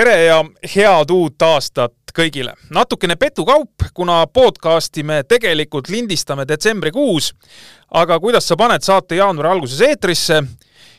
[0.00, 0.44] tere ja
[0.74, 2.54] head uut aastat kõigile.
[2.72, 7.34] natukene petukaup, kuna podcasti me tegelikult lindistame detsembrikuus,
[7.90, 10.42] aga kuidas sa paned saate jaanuari alguses eetrisse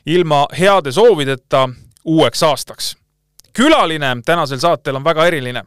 [0.06, 1.70] ilma heade soovideta
[2.06, 2.96] uueks aastaks?
[3.54, 5.64] külaline tänasel saatel on väga eriline.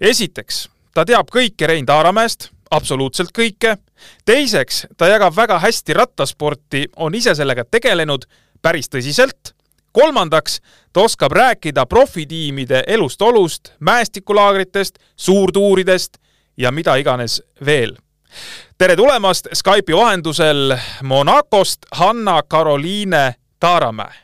[0.00, 3.76] esiteks, ta teab kõike Rein Taaramäest, absoluutselt kõike.
[4.24, 8.28] teiseks, ta jagab väga hästi rattasporti, on ise sellega tegelenud
[8.62, 9.55] päris tõsiselt
[9.96, 10.60] kolmandaks,
[10.92, 16.18] ta oskab rääkida profitiimide elust-olust, mäestikulaagritest, suurtuuridest
[16.56, 17.96] ja mida iganes veel.
[18.78, 24.14] tere tulemast Skype'i vahendusel Monacost, Hanna-Karoliine Taaramäe.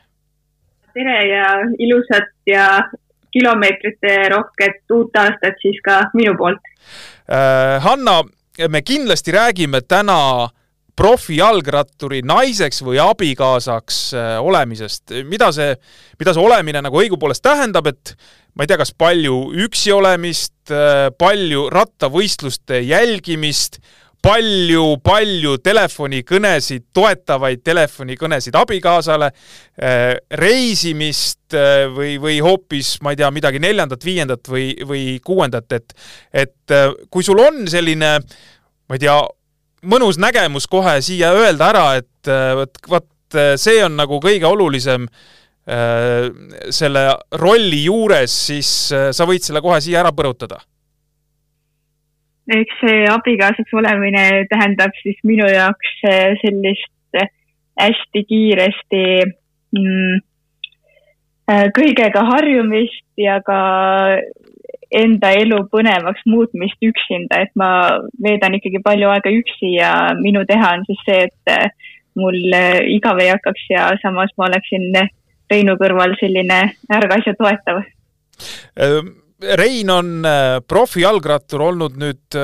[0.93, 1.45] tere ja
[1.79, 2.81] ilusat ja
[3.31, 6.61] kilomeetrite rohket uut aastat siis ka minu poolt
[7.31, 7.83] äh,.
[7.83, 8.23] Hanna,
[8.69, 10.49] me kindlasti räägime täna äh,
[10.99, 15.73] profijalgratturi naiseks või abikaasaks äh, olemisest, mida see,
[16.19, 18.13] mida see olemine nagu õigupoolest tähendab, et
[18.53, 23.81] ma ei tea, kas palju üksi olemist, äh, palju rattavõistluste jälgimist,
[24.23, 29.33] palju, palju telefonikõnesid, toetavaid telefonikõnesid abikaasale,
[29.81, 30.05] äh,
[30.39, 31.57] reisimist
[31.93, 35.93] või, või hoopis, ma ei tea, midagi neljandat, viiendat või, või kuuendat, et
[36.33, 36.73] et
[37.13, 38.15] kui sul on selline
[38.89, 39.17] ma ei tea,
[39.89, 44.47] mõnus nägemus kohe siia öelda ära, et äh, vot, vot äh, see on nagu kõige
[44.49, 46.29] olulisem äh,
[46.73, 47.05] selle
[47.41, 50.61] rolli juures, siis sa võid selle kohe siia ära põrutada.
[52.53, 55.93] eks see abikaasaks olemine tähendab siis minu jaoks
[56.41, 57.21] sellist
[57.79, 59.05] hästi kiiresti
[59.77, 60.17] mm,
[61.77, 63.61] kõigega harjumist ja ka
[64.97, 67.69] enda elu põnevaks muutmist üksinda, et ma
[68.23, 72.79] veedan ikkagi palju aega üksi ja minu teha on siis see, et äh, mul äh,
[72.93, 74.89] igav ei hakkaks ja samas ma oleksin
[75.51, 76.55] Reinu kõrval selline
[76.95, 77.83] ärgas ja toetav.
[78.79, 79.11] Ehm,
[79.59, 80.23] Rein on
[80.71, 82.37] profijalgrattur olnud nüüd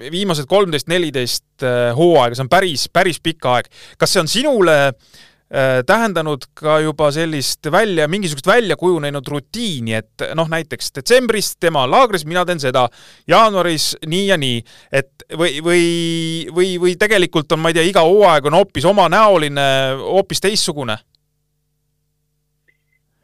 [0.00, 3.68] viimased kolmteist, neliteist hooaega, see on päris, päris pikk aeg.
[4.00, 4.94] kas see on sinule Äh,
[5.86, 11.92] tähendanud ka juba sellist välja, mingisugust välja kujunenud rutiini, et noh, näiteks detsembris tema on
[11.94, 12.88] laagris, mina teen seda,
[13.30, 15.84] jaanuaris nii ja nii, et või, või,
[16.50, 19.68] või, või tegelikult on, ma ei tea, iga hooaeg on hoopis omanäoline,
[20.02, 20.98] hoopis teistsugune?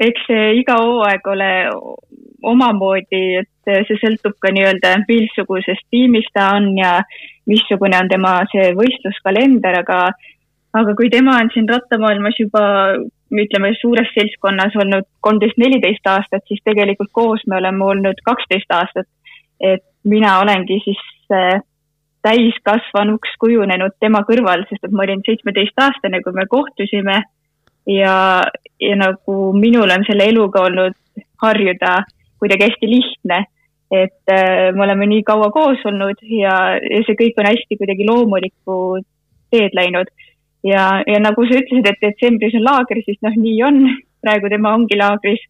[0.02, 1.50] eks see iga hooaeg ole
[2.42, 6.96] omamoodi, et see sõltub ka nii-öelda, missugusest tiimist ta on ja
[7.50, 10.00] missugune on tema see võistluskalender, aga
[10.72, 12.62] aga kui tema on siin rattamaailmas juba
[13.32, 19.08] ütleme, suures seltskonnas olnud kolmteist, neliteist aastat, siis tegelikult koos me oleme olnud kaksteist aastat.
[19.60, 21.60] et mina olengi siis äh,
[22.26, 27.22] täiskasvanuks kujunenud tema kõrval, sest et ma olin seitsmeteistaastane, kui me kohtusime.
[27.86, 28.16] ja,
[28.80, 30.98] ja nagu minul on selle eluga olnud
[31.42, 32.02] harjuda
[32.38, 33.38] kuidagi hästi lihtne,
[33.90, 38.06] et äh, me oleme nii kaua koos olnud ja, ja see kõik on hästi kuidagi
[38.08, 38.76] loomulikku
[39.52, 40.10] teed läinud
[40.66, 43.84] ja, ja nagu sa ütlesid, et detsembris on laager, siis noh, nii on.
[44.22, 45.40] praegu tema ongi laagris.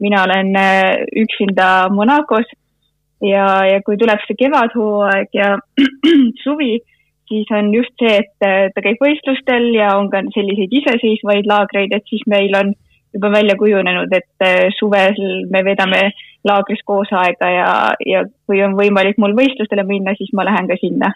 [0.00, 2.46] mina olen äh, üksinda Monacos
[3.20, 5.56] ja, ja kui tuleb see kevadhooaeg ja
[6.44, 6.78] suvi,
[7.28, 11.92] siis on just see, et äh, ta käib võistlustel ja on ka selliseid iseseisvaid laagreid,
[11.92, 12.72] et siis meil on
[13.12, 15.18] juba välja kujunenud, et äh, suvel
[15.50, 16.06] me veedame
[16.48, 17.70] laagris koos aega ja,
[18.06, 21.12] ja kui on võimalik mul võistlustele minna, siis ma lähen ka sinna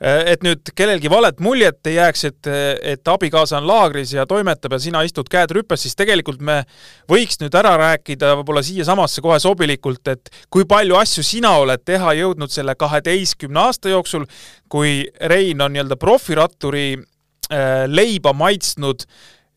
[0.00, 2.50] et nüüd kellelgi valet muljet ei jääks, et,
[2.94, 6.62] et abikaasa on laagris ja toimetab ja sina istud käed rüpes, siis tegelikult me
[7.10, 12.14] võiks nüüd ära rääkida võib-olla siiasamasse kohe sobilikult, et kui palju asju sina oled teha
[12.20, 14.26] jõudnud selle kaheteistkümne aasta jooksul,
[14.68, 19.06] kui Rein on nii-öelda profiratturi äh, leiba maitsnud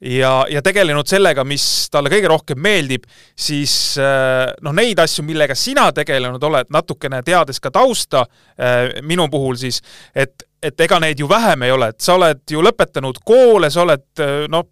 [0.02, 3.08] ja, ja tegelenud sellega, mis talle kõige rohkem meeldib,
[3.38, 9.28] siis äh, noh, neid asju, millega sina tegelenud oled, natukene teades ka tausta äh, minu
[9.34, 9.82] puhul siis,
[10.16, 13.84] et, et ega neid ju vähem ei ole, et sa oled ju lõpetanud koole, sa
[13.86, 14.68] oled äh, noh,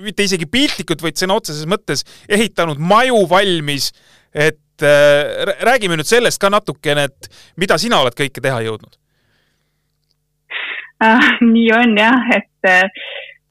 [0.00, 3.90] mitte isegi piltlikult, vaid sõna otseses mõttes ehitanud maju valmis,
[4.32, 4.58] et
[5.60, 7.26] räägime nüüd sellest ka natukene, et
[7.60, 8.94] mida sina oled kõike teha jõudnud
[11.04, 11.26] ah,?
[11.44, 12.70] nii on jah, et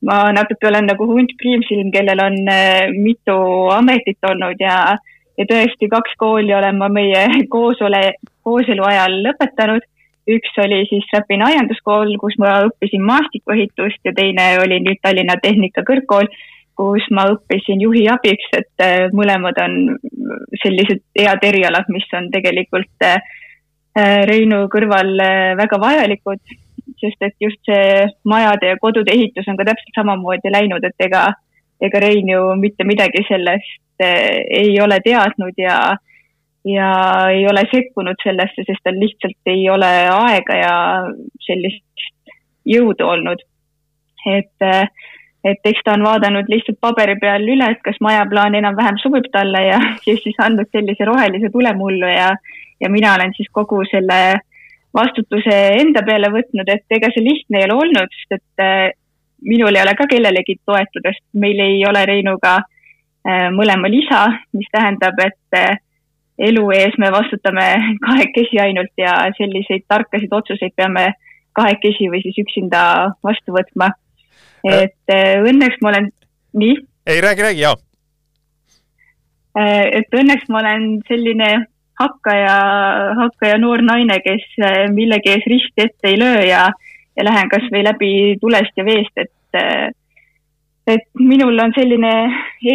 [0.05, 3.35] ma natuke olen nagu hunt Priimsilm, kellel on äh, mitu
[3.75, 4.95] ametit olnud ja,
[5.37, 7.25] ja tõesti kaks kooli olen ma meie
[7.55, 8.03] koosole,
[8.47, 9.87] kooselu ajal lõpetanud.
[10.29, 16.29] üks oli siis Räpina aianduskool, kus ma õppisin maastikuehitust ja teine oli nüüd Tallinna Tehnikakõrgkool,
[16.77, 19.97] kus ma õppisin juhi abiks, et äh, mõlemad on
[20.63, 23.19] sellised head erialad, mis on tegelikult äh,
[24.29, 25.17] Reinu kõrval
[25.59, 26.39] väga vajalikud
[27.01, 31.27] sest et just see majade ja kodude ehitus on ka täpselt samamoodi läinud, et ega,
[31.81, 35.97] ega Rein ju mitte midagi sellest ei ole teadnud ja,
[36.65, 36.89] ja
[37.33, 40.73] ei ole sekkunud sellesse, sest tal lihtsalt ei ole aega ja
[41.45, 42.09] sellist
[42.65, 43.41] jõudu olnud.
[44.27, 44.67] et,
[45.43, 49.63] et eks ta on vaadanud lihtsalt paberi peal üle, et kas majaplaan enam-vähem sobib talle
[49.67, 52.33] ja, ja siis andnud sellise rohelise tule mullu ja,
[52.79, 54.19] ja mina olen siis kogu selle
[54.95, 58.88] vastutuse enda peale võtnud, et ega see lihtne ei ole olnud, sest et äh,
[59.45, 64.25] minul ei ole ka kellelegi toetuda, sest meil ei ole Reinuga äh, mõlemal isa,
[64.57, 65.77] mis tähendab, et äh,
[66.50, 67.68] elu ees me vastutame
[68.07, 71.12] kahekesi ainult ja selliseid tarkasid otsuseid peame
[71.57, 72.81] kahekesi või siis üksinda
[73.25, 73.92] vastu võtma.
[74.63, 75.12] et
[75.50, 76.09] õnneks ma olen,
[76.62, 76.75] nii?
[77.07, 77.75] ei, räägi, räägi, jaa.
[80.00, 81.50] et õnneks ma olen selline
[81.99, 82.55] hakkaja,
[83.19, 86.67] hakkaja noor naine, kes eh, millegi ees risti ette ei löö ja,
[87.17, 88.11] ja lähen kasvõi läbi
[88.41, 89.89] tulest ja veest, et, eh,
[90.95, 92.13] et minul on selline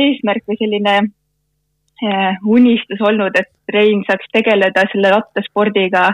[0.00, 6.12] eesmärk või selline eh, unistus olnud, et Rein saaks tegeleda selle rattaspordiga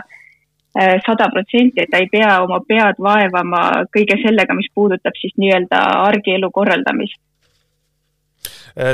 [1.03, 5.81] sada protsenti, et ta ei pea oma pead vaevama kõige sellega, mis puudutab siis nii-öelda
[6.05, 7.19] argielu korraldamist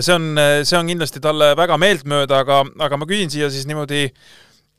[0.02, 3.68] see on, äh, see on kindlasti talle väga meeltmööda, aga, aga ma küsin siia siis
[3.70, 4.06] niimoodi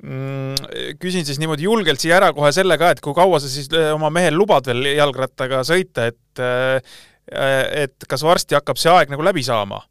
[0.02, 3.70] mm, küsin siis niimoodi julgelt siia ära kohe selle ka, et kui kaua sa siis
[3.74, 6.16] äh, oma mehel lubad veel jalgrattaga sõita, et
[7.28, 9.82] et kas varsti hakkab see aeg nagu läbi saama?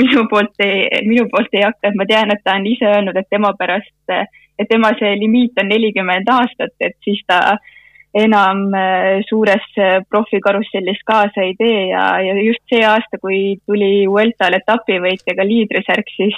[0.00, 3.16] minu poolt ei, minu poolt ei hakka, et ma tean, et ta on ise öelnud,
[3.18, 7.73] et tema pärast, et tema see limiit on nelikümmend aastat, et siis ta äh,
[8.14, 14.06] enam äh, suures äh, profikarussellis kaasa ei tee ja, ja just see aasta, kui tuli
[14.10, 16.36] Vueltal etapivõitjaga liidrisärk, siis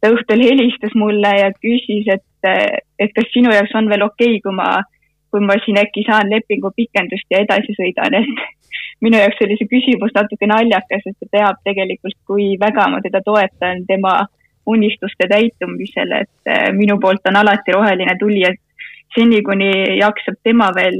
[0.00, 4.36] ta õhtul helistas mulle ja küsis, et, äh, et kas sinu jaoks on veel okei
[4.36, 4.68] okay,, kui ma,
[5.32, 9.72] kui ma siin äkki saan lepingu pikendust ja edasi sõidan, et minu jaoks oli see
[9.72, 14.18] küsimus natuke naljakas, sest ta teab tegelikult, kui väga ma teda toetan tema
[14.68, 18.60] unistuste täitumisel, et minu poolt on alati roheline tuli, et
[19.16, 20.98] seni, kuni jaksab tema veel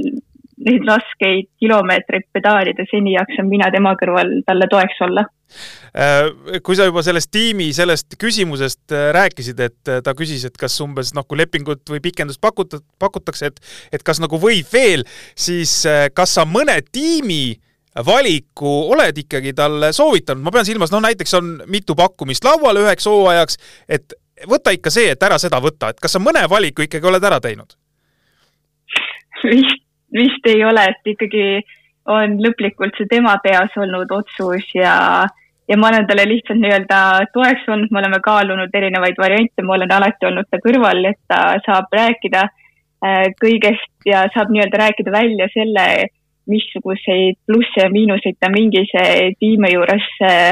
[0.63, 5.25] neid raskeid kilomeetreid pedaalida, seni jaksan mina tema kõrval talle toeks olla.
[5.93, 10.57] Äh, kui sa juba sellest tiimi, sellest küsimusest äh, rääkisid, et äh, ta küsis, et
[10.59, 13.61] kas umbes noh, kui lepingut või pikendust pakuta-, pakutakse, et
[13.93, 15.05] et kas nagu võib veel,
[15.35, 15.83] siis
[16.15, 17.53] kas sa mõne tiimi
[18.05, 23.05] valiku oled ikkagi talle soovitanud, ma pean silmas, noh näiteks on mitu pakkumist laual üheks
[23.09, 24.17] hooajaks, et
[24.49, 27.37] võta ikka see, et ära seda võta, et kas sa mõne valiku ikkagi oled ära
[27.43, 27.77] teinud?
[29.47, 31.45] Vist, vist ei ole, et ikkagi
[32.11, 34.95] on lõplikult see tema peas olnud otsus ja,
[35.69, 36.99] ja ma olen talle lihtsalt nii-öelda
[37.35, 41.45] toeks olnud, me oleme kaalunud erinevaid variante, ma olen alati olnud ta kõrval, et ta
[41.65, 45.87] saab rääkida äh, kõigest ja saab nii-öelda rääkida välja selle,
[46.51, 48.91] missuguseid plusse ja miinuseid ta mingis
[49.39, 50.51] tiimi juures äh,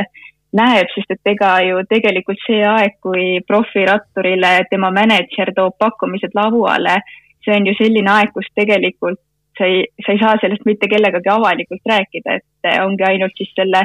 [0.56, 7.00] näeb, sest et ega ju tegelikult see aeg, kui profiratturile tema mänedžer toob pakkumised lauale,
[7.46, 9.20] see on ju selline aeg, kus tegelikult
[9.58, 13.52] sa ei, sa ei saa sellest mitte kellegagi avalikult rääkida, et eh, ongi ainult siis
[13.56, 13.84] selle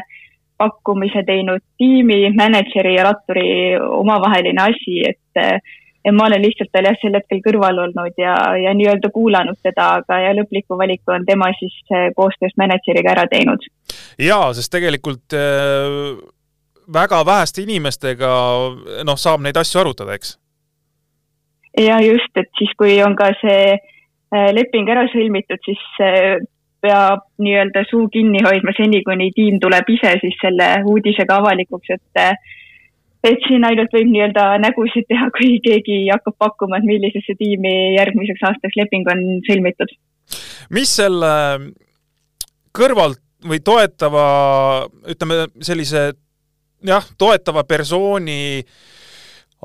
[0.57, 5.59] pakkumise teinud tiimi, mänedžeri ja ratturi omavaheline asi, et ja
[6.07, 9.91] eh, ma olen lihtsalt tal jah, sel hetkel kõrval olnud ja, ja nii-öelda kuulanud teda,
[10.01, 13.69] aga ja lõpliku valiku on tema siis eh, koostöös mänedžeriga ära teinud.
[14.23, 16.17] jaa, sest tegelikult äh,
[16.93, 18.33] väga väheste inimestega
[19.05, 20.37] noh, saab neid asju arutada, eks
[21.81, 26.37] ja just, et siis, kui on ka see äh, leping ära sõlmitud, siis äh,
[26.85, 32.23] peab nii-öelda suu kinni hoidma seni, kuni tiim tuleb ise siis selle uudisega avalikuks, et
[32.23, 32.55] äh,
[33.27, 38.45] et siin ainult võib nii-öelda nägusid teha, kui keegi hakkab pakkuma, et millisesse tiimi järgmiseks
[38.51, 39.97] aastaks leping on sõlmitud.
[40.71, 41.33] mis selle
[42.77, 44.27] kõrvalt või toetava,
[45.07, 46.09] ütleme sellise
[46.87, 48.96] jah, toetava persooni äh,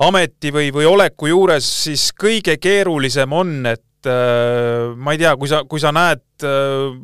[0.01, 5.51] ameti või, või oleku juures siis kõige keerulisem on, et äh, ma ei tea, kui
[5.51, 6.95] sa, kui sa näed äh,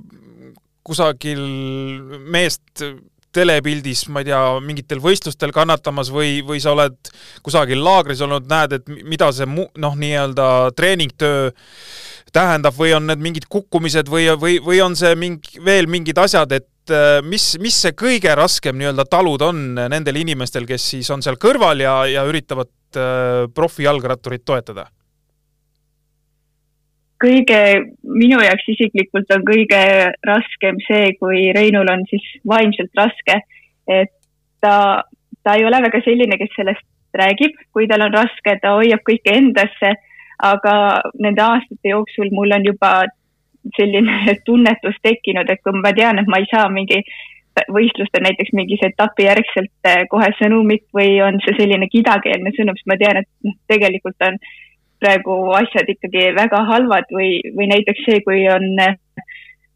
[0.88, 1.44] kusagil
[2.32, 2.86] meest
[3.38, 7.12] telepildis, ma ei tea, mingitel võistlustel kannatamas või, või sa oled
[7.46, 11.52] kusagil laagris olnud, näed, et mida see mu-, noh, nii-öelda treeningtöö
[12.34, 16.56] tähendab või on need mingid kukkumised või, või, või on see mingi, veel mingid asjad,
[16.58, 21.24] et äh, mis, mis see kõige raskem nii-öelda talud on nendel inimestel, kes siis on
[21.26, 24.88] seal kõrval ja, ja üritavad Äh, profijalgratturit toetada?
[27.18, 27.60] kõige,
[28.06, 29.80] minu jaoks isiklikult on kõige
[30.30, 33.40] raskem see, kui Reinul on siis vaimselt raske,
[33.90, 34.12] et
[34.62, 35.02] ta,
[35.42, 36.86] ta ei ole väga selline, kes sellest
[37.18, 39.96] räägib, kui tal on raske, ta hoiab kõike endasse,
[40.46, 40.76] aga
[41.18, 42.94] nende aastate jooksul mul on juba
[43.80, 47.02] selline tunnetus tekkinud, et kui ma tean, et ma ei saa mingi
[47.74, 52.98] võistlustel näiteks mingis etapi järgselt kohe sõnumit või on see selline kidakeelne sõnum, sest ma
[53.00, 54.40] tean, et noh, tegelikult on
[55.02, 58.66] praegu asjad ikkagi väga halvad või, või näiteks see, kui on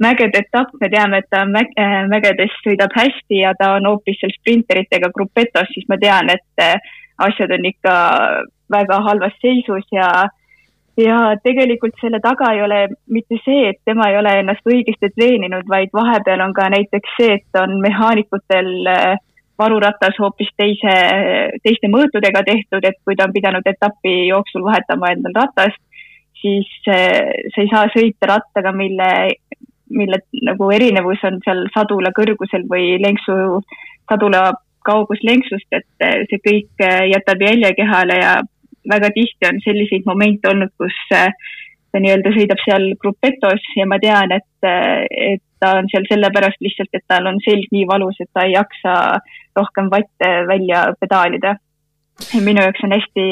[0.02, 1.74] mägede etapp, me teame, et ta mäg,
[2.10, 6.66] mägedes sõidab hästi ja ta on hoopis seal sprinteritega grupetos, siis ma tean, et
[7.22, 7.96] asjad on ikka
[8.72, 10.08] väga halvas seisus ja
[11.02, 12.80] ja tegelikult selle taga ei ole
[13.14, 17.36] mitte see, et tema ei ole ennast õigesti treeninud, vaid vahepeal on ka näiteks see,
[17.40, 19.20] et on mehaanikutel äh,
[19.62, 20.96] varuratas hoopis teise,
[21.64, 25.82] teiste mõõtudega tehtud, et kui ta on pidanud etapi jooksul vahetama endal ratast,
[26.42, 29.12] siis äh, sa ei saa sõita rattaga, mille,
[29.90, 33.62] mille nagu erinevus on seal sadula kõrgusel või lenksu,
[34.10, 34.50] sadula
[34.86, 38.40] kaugus lenksust, et äh, see kõik jätab jälje kehale ja
[38.90, 41.30] väga tihti on selliseid momente olnud, kus äh,
[41.92, 46.62] ta nii-öelda sõidab seal grupetos ja ma tean, et, äh, et ta on seal sellepärast
[46.64, 48.94] lihtsalt, et tal on selg nii valus, et ta ei jaksa
[49.58, 51.56] rohkem vatte välja pedaalida.
[52.46, 53.26] minu jaoks on hästi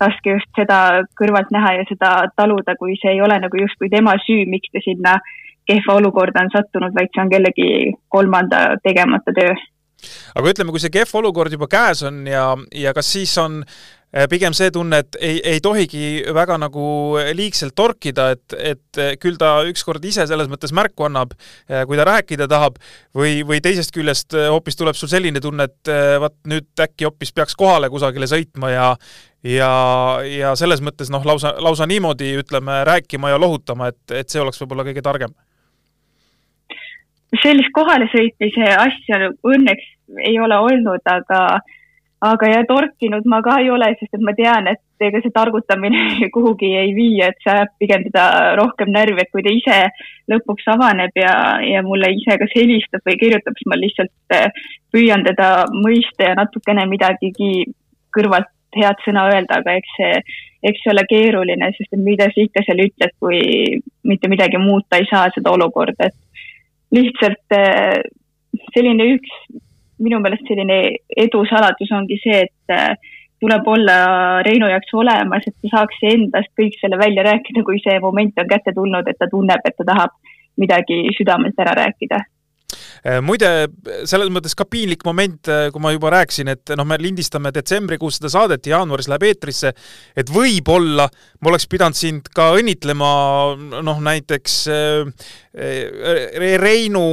[0.00, 4.14] raske just seda kõrvalt näha ja seda taluda, kui see ei ole nagu justkui tema
[4.26, 5.16] süü, miks ta sinna
[5.66, 7.70] kehva olukorda on sattunud, vaid see on kellegi
[8.08, 9.54] kolmanda tegemata töö
[10.36, 13.62] aga ütleme, kui see kehv olukord juba käes on ja, ja kas siis on
[14.30, 16.86] pigem see tunne, et ei, ei tohigi väga nagu
[17.36, 21.34] liigselt torkida, et, et küll ta ükskord ise selles mõttes märku annab,
[21.68, 22.78] äh, kui ta rääkida tahab,
[23.16, 27.34] või, või teisest küljest äh, hoopis tuleb sul selline tunne, et vaat nüüd äkki hoopis
[27.36, 28.90] peaks kohale kusagile sõitma ja
[29.46, 29.70] ja,
[30.26, 34.60] ja selles mõttes noh, lausa, lausa niimoodi ütleme, rääkima ja lohutama, et, et see oleks
[34.62, 35.34] võib-olla kõige targem.
[37.42, 39.88] Sellist kohalesõitmise asja õnneks
[40.24, 41.40] ei ole olnud, aga
[42.24, 46.00] aga ja torkinud ma ka ei ole, sest et ma tean, et ega see targutamine
[46.34, 48.24] kuhugi ei vii, et see ajab pigem teda
[48.56, 49.78] rohkem närvi, et kui ta ise
[50.32, 54.48] lõpuks avaneb ja, ja mulle ise kas helistab või kirjutab, siis ma lihtsalt eh,
[54.94, 57.66] püüan teda mõista ja natukene midagigi
[58.16, 60.16] kõrvalt head sõna öelda, aga eks see,
[60.68, 63.40] eks see ole keeruline, sest et mida sa ikka seal ütled, kui
[64.08, 68.00] mitte midagi muuta ei saa seda olukorda, et lihtsalt eh,
[68.72, 69.36] selline üks
[70.02, 70.78] minu meelest selline
[71.24, 72.94] edu saladus ongi see, et äh,
[73.40, 73.96] tuleb olla
[74.46, 78.48] Reinu jaoks olemas, et ta saaks endast kõik selle välja rääkida, kui see moment on
[78.48, 80.16] kätte tulnud, et ta tunneb, et ta tahab
[80.56, 82.22] midagi südamelt ära rääkida
[83.24, 83.50] muide,
[84.08, 88.18] selles mõttes ka piinlik moment, äh, kui ma juba rääkisin, et noh, me lindistame detsembrikuus
[88.18, 89.72] seda saadet ja jaanuaris läheb eetrisse,
[90.16, 91.08] et võib-olla
[91.40, 93.10] ma oleks pidanud sind ka õnnitlema
[93.86, 97.06] noh, näiteks äh, Reinu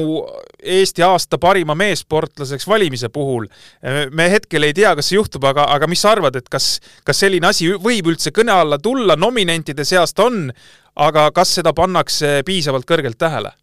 [0.60, 3.46] Eesti aasta parima meessportlaseks valimise puhul.
[4.12, 7.24] me hetkel ei tea, kas see juhtub, aga, aga mis sa arvad, et kas, kas
[7.24, 10.50] selline asi võib üldse kõne alla tulla, nominentide seast on,
[10.96, 13.54] aga kas seda pannakse piisavalt kõrgelt tähele?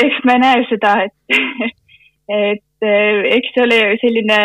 [0.00, 1.36] Eks me näe seda, et,
[2.52, 2.88] et
[3.36, 4.40] eks see oli selline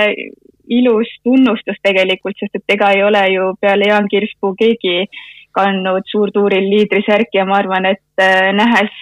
[0.67, 5.05] ilus tunnustus tegelikult, sest et ega ei ole ju peale Jaan Kirspuu keegi
[5.57, 8.93] kandnud suurtuuril liidrisärki ja ma arvan, et äh, nähes,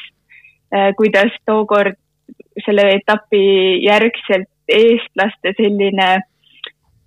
[0.73, 1.97] äh, kuidas tookord
[2.65, 3.41] selle etapi
[3.83, 6.09] järgselt eestlaste selline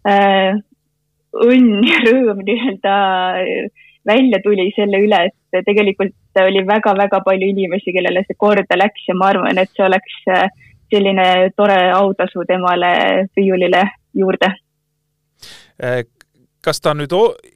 [0.09, 0.59] äh,
[1.49, 2.97] õnn ja rõõm nii-öelda
[4.09, 9.17] välja tuli selle üle, et tegelikult oli väga-väga palju inimesi, kellele see korda läks ja
[9.19, 10.49] ma arvan, et see oleks äh,
[10.93, 12.93] selline tore autasu temale
[13.37, 13.85] riiulile
[14.17, 14.53] juurde.
[15.83, 16.05] Äh,
[16.65, 17.15] kas ta nüüd,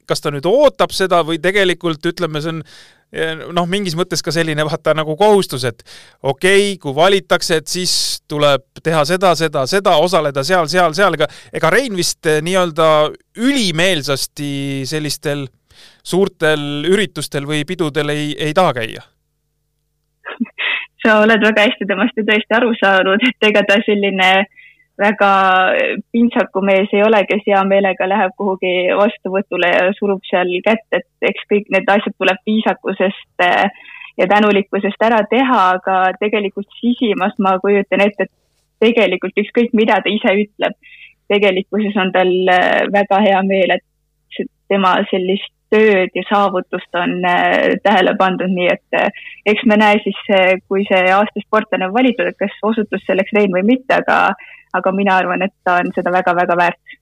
[0.09, 4.33] kas ta nüüd ootab seda või tegelikult ütleme, see on äh, noh, mingis mõttes ka
[4.33, 5.83] selline vaata nagu kohustus, et
[6.21, 7.95] okei okay,, kui valitakse, et siis
[8.29, 12.87] tuleb teha seda, seda, seda, osaleda seal, seal, seal, ega ega Rein vist nii-öelda
[13.43, 14.53] ülimeelsasti
[14.89, 15.47] sellistel
[16.03, 19.05] suurtel üritustel või pidudel ei, ei taha käia?
[21.03, 24.29] sa oled väga hästi temast ju tõesti aru saanud, et ega ta selline
[24.99, 25.31] väga
[26.13, 31.29] pintsaku mees ei ole, kes hea meelega läheb kuhugi vastuvõtule ja surub seal kätt, et
[31.31, 33.65] eks kõik need asjad tuleb viisakusest eh,
[34.21, 40.13] ja tänulikkusest ära teha, aga tegelikult sisimas ma kujutan ette, et tegelikult ükskõik, mida ta
[40.13, 40.77] ise ütleb,
[41.31, 43.89] tegelikkuses on tal eh, väga hea meel, et
[44.69, 49.99] tema sellist tööd ja saavutust on äh, tähele pandud, nii et äh, eks me näe
[50.05, 54.01] siis, äh, kui see aasta sportlane on valitud, et kas osutus selleks Rein või mitte,
[54.01, 54.19] aga,
[54.77, 56.99] aga mina arvan, et ta on seda väga-väga väärt.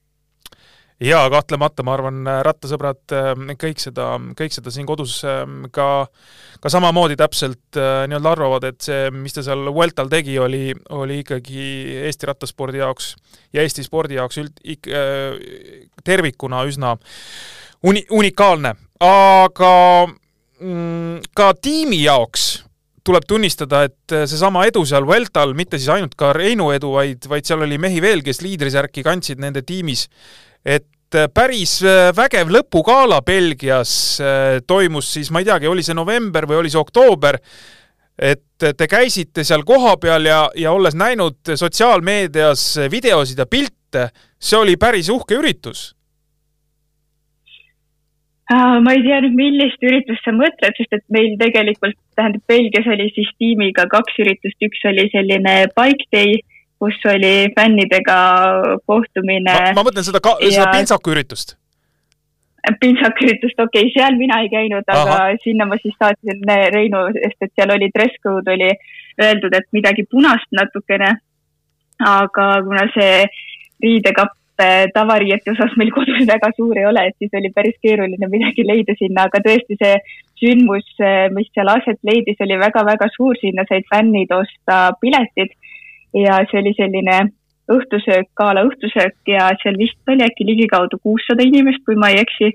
[1.02, 3.10] Jaa, kahtlemata, ma arvan, rattasõbrad
[3.58, 5.16] kõik seda, kõik seda siin kodus
[5.74, 5.86] ka,
[6.62, 11.64] ka samamoodi täpselt nii-öelda arvavad, et see, mis ta seal Vueltal tegi, oli, oli ikkagi
[12.04, 13.16] Eesti rattaspordi jaoks
[13.50, 14.62] ja Eesti spordi jaoks üld-,
[16.06, 16.94] tervikuna üsna
[17.88, 19.74] uni-, unikaalne, aga
[20.62, 22.50] mm, ka tiimi jaoks
[23.02, 27.48] tuleb tunnistada, et seesama edu seal Vueltal, mitte siis ainult ka Reinu edu, vaid, vaid
[27.48, 30.06] seal oli mehi veel, kes liidrisärki kandsid nende tiimis,
[30.62, 30.86] et
[31.34, 31.80] päris
[32.16, 33.94] vägev lõpugala Belgias
[34.70, 37.40] toimus siis, ma ei teagi, oli see november või oli see oktoober,
[38.22, 38.46] et
[38.78, 45.10] te käisite seal kohapeal ja, ja olles näinud sotsiaalmeedias videosid ja pilte, see oli päris
[45.10, 45.90] uhke üritus
[48.52, 53.08] ma ei tea nüüd, millist üritust sa mõtled, sest et meil tegelikult, tähendab, Belgias oli
[53.16, 56.42] siis tiimiga kaks üritust, üks oli selline bike day,
[56.82, 58.20] kus oli fännidega
[58.90, 59.58] kohtumine.
[59.78, 60.52] ma mõtlen seda ka, ja...
[60.58, 61.56] seda pintsaku üritust.
[62.82, 66.44] pintsaku üritust, okei okay,, seal mina ei käinud, aga sinna ma siis saatsin
[66.76, 68.74] Reinu, sest et seal oli dress code oli
[69.22, 71.16] öeldud, et midagi punast natukene.
[72.02, 73.26] aga kuna see
[73.84, 74.41] riidekapp
[74.94, 78.96] tavariiete osas meil kodus väga suur ei ole, et siis oli päris keeruline midagi leida
[79.00, 79.98] sinna, aga tõesti see
[80.42, 80.88] sündmus,
[81.36, 85.54] mis seal aset leidis, oli väga-väga suur, sinna said fännid osta piletid
[86.18, 87.20] ja see oli selline
[87.72, 92.52] õhtusöök, gala õhtusöök ja seal vist oli äkki ligikaudu kuussada inimest, kui ma ei eksi.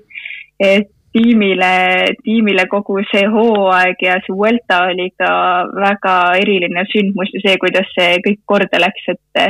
[0.59, 5.29] et tiimile, tiimile kogu see hooaeg ja see Vuelta oli ka
[5.73, 9.41] väga eriline sündmus ja see, kuidas see kõik korda läks, et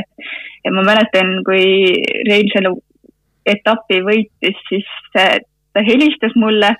[0.68, 1.96] ja ma mäletan, kui
[2.28, 2.74] Rein selle
[3.48, 6.76] etapi võitis, siis ta helistas mulle.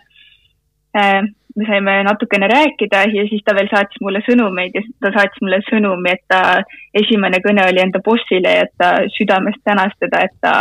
[1.58, 5.58] me saime natukene rääkida ja siis ta veel saatis mulle sõnumeid ja ta saatis mulle
[5.66, 6.62] sõnumi, et ta
[6.94, 10.52] esimene kõne oli enda bossile ja ta südamest tänas teda, et ta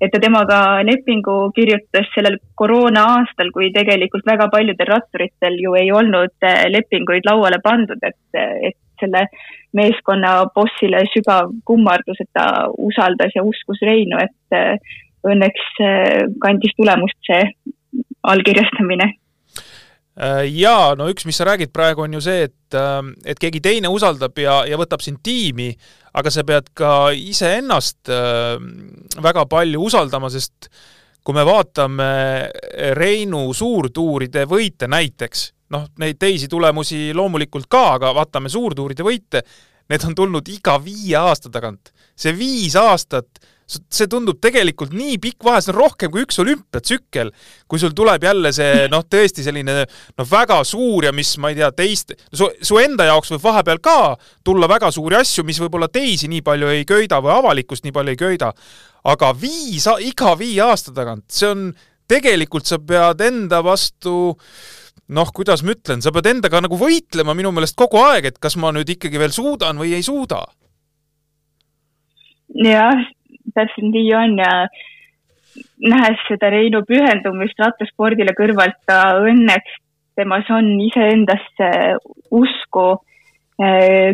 [0.00, 5.92] et ta temaga lepingu kirjutas sellel koroona aastal, kui tegelikult väga paljudel ratturitel ju ei
[5.92, 8.40] olnud eh, lepinguid lauale pandud, et,
[8.70, 9.26] et selle
[9.76, 16.74] meeskonna bossile sügav kummardus, et ta usaldas ja uskus Reinu, et eh, õnneks eh, kandis
[16.78, 17.42] tulemust see
[18.24, 19.12] allkirjastamine.
[20.14, 23.58] Äh, jaa, no üks, mis sa räägid praegu, on ju see, et, ähm, et keegi
[23.62, 25.72] teine usaldab ja, ja võtab sind tiimi,
[26.14, 28.68] aga sa pead ka iseennast ähm,
[29.24, 30.70] väga palju usaldama, sest
[31.24, 32.06] kui me vaatame
[32.94, 39.44] Reinu suurtuuride võite näiteks, noh, neid teisi tulemusi loomulikult ka, aga vaatame suurtuuride võite,
[39.90, 41.92] need on tulnud iga viie aasta tagant.
[42.14, 47.30] see viis aastat see tundub tegelikult nii pikk vahe, see on rohkem kui üks olümpiatsükkel,
[47.70, 51.58] kui sul tuleb jälle see noh, tõesti selline noh, väga suur ja mis ma ei
[51.58, 53.98] tea, teist, su, su enda jaoks võib vahepeal ka
[54.44, 58.14] tulla väga suuri asju, mis võib-olla teisi nii palju ei köida või avalikkust nii palju
[58.14, 58.52] ei köida.
[59.04, 61.68] aga viis, iga viie aasta tagant, see on,
[62.08, 64.34] tegelikult sa pead enda vastu
[65.14, 68.58] noh, kuidas ma ütlen, sa pead endaga nagu võitlema minu meelest kogu aeg, et kas
[68.60, 70.42] ma nüüd ikkagi veel suudan või ei suuda.
[72.64, 73.06] jah,
[73.54, 74.50] täpselt nii on ja
[75.90, 79.80] nähes seda Reinu pühendumist rattaspordile kõrvalt, ta õnneks
[80.18, 81.70] temas on iseendasse
[82.30, 82.86] usku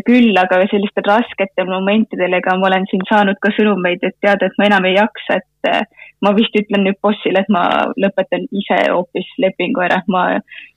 [0.04, 4.58] küll, aga sellistel rasketel momentidel, ega ma olen siin saanud ka sõnumeid, et tead, et
[4.60, 7.64] ma enam ei jaksa, et eh, ma vist ütlen nüüd bossile, et ma
[7.96, 10.26] lõpetan ise hoopis lepingu ära, ma,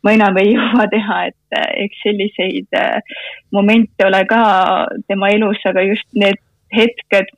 [0.03, 2.79] ma enam ei jõua teha, et eh, eks selliseid
[3.51, 4.43] momente ole ka
[5.11, 6.39] tema elus, aga just need
[6.73, 7.35] hetked,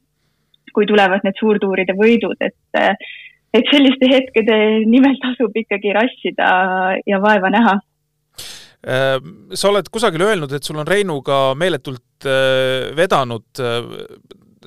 [0.76, 3.10] kui tulevad need suurtuuride võidud, et,
[3.56, 6.54] et selliste hetkede nimel tasub ikkagi rassida
[7.08, 7.80] ja vaeva näha.
[7.80, 7.95] äh,
[8.86, 13.88] sa oled kusagil öelnud, et sul on Reinuga meeletult äh, vedanud, äh,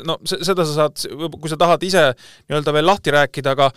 [0.09, 1.05] no seda sa saad,
[1.35, 2.05] kui sa tahad ise
[2.49, 3.71] nii-öelda veel lahti rääkida, aga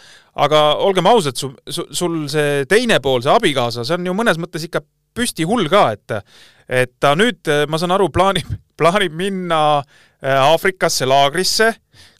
[0.45, 4.41] aga olgem ausad, su, su, sul see teine pool, see abikaasa, see on ju mõnes
[4.41, 4.83] mõttes ikka
[5.17, 6.17] püsti hull ka, et
[6.71, 8.47] et ta nüüd, ma saan aru, plaanib,
[8.79, 9.81] plaanib minna
[10.21, 11.71] Aafrikasse laagrisse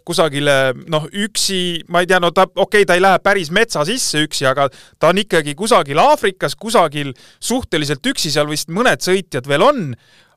[0.07, 0.55] kusagile
[0.91, 4.23] noh, üksi, ma ei tea, no ta, okei okay,, ta ei lähe päris metsa sisse
[4.25, 4.67] üksi, aga
[4.99, 9.85] ta on ikkagi kusagil Aafrikas, kusagil suhteliselt üksi, seal vist mõned sõitjad veel on,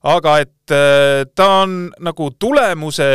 [0.04, 3.08] aga et äh, ta on nagu tulemuse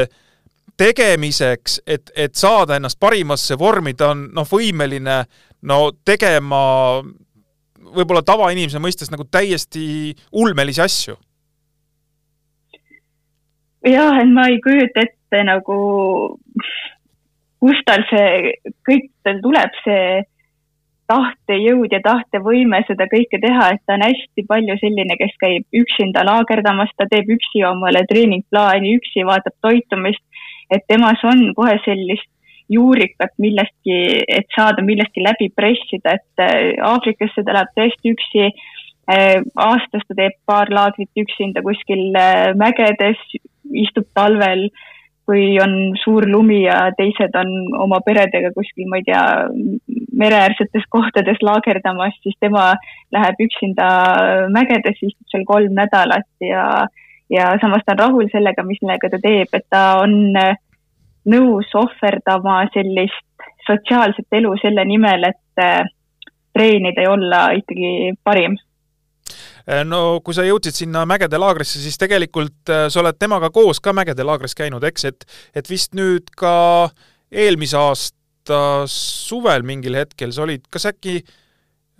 [0.79, 5.23] tegemiseks, et, et saada ennast parimasse vormi, ta on noh, võimeline
[5.67, 6.61] no tegema
[7.89, 11.17] võib-olla tavainimese mõistes nagu täiesti ulmelisi asju.
[13.87, 15.77] Jah, et ma ei kujuta ette nagu,
[17.59, 18.53] kust tal see,
[18.87, 20.03] kõik tal tuleb see
[21.09, 26.25] tahtejõud ja tahtevõime seda kõike teha, et ta on hästi palju selline, kes käib üksinda
[26.27, 30.21] laagerdamas, ta teeb üksi omale treeningplaani, üksi vaatab toitumist,
[30.69, 32.29] et temas on kohe sellist
[32.69, 33.97] juurikat millestki,
[34.29, 38.51] et saada millestki läbi pressida, et äh, Aafrikasse ta läheb tõesti üksi.
[39.09, 43.17] Äh, aastas ta teeb paar laagrit üksinda kuskil äh, mägedes,
[43.73, 44.67] istub talvel,
[45.29, 47.51] kui on suur lumi ja teised on
[47.85, 49.25] oma peredega kuskil, ma ei tea,
[50.17, 52.71] mereäärsetes kohtades laagerdamas, siis tema
[53.13, 53.89] läheb üksinda
[54.55, 56.63] mägedes, istub seal kolm nädalat ja,
[57.29, 60.17] ja samas ta on rahul sellega, millega ta teeb, et ta on
[61.29, 65.93] nõus ohverdama sellist sotsiaalset elu selle nimel, et
[66.57, 68.57] treenida ja olla ikkagi parim.
[68.57, 68.68] Äh,
[69.85, 73.93] no kui sa jõudsid sinna mägede laagrisse, siis tegelikult äh, sa oled temaga koos ka
[73.95, 75.27] mägede laagris käinud, eks, et
[75.61, 76.89] et vist nüüd ka
[77.29, 81.19] eelmise aasta suvel mingil hetkel sa olid, kas äkki,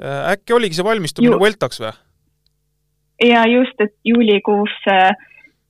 [0.01, 1.93] äh, äkki oligi see valmistumine Vueltaks või?
[3.29, 4.73] ja just, et juulikuus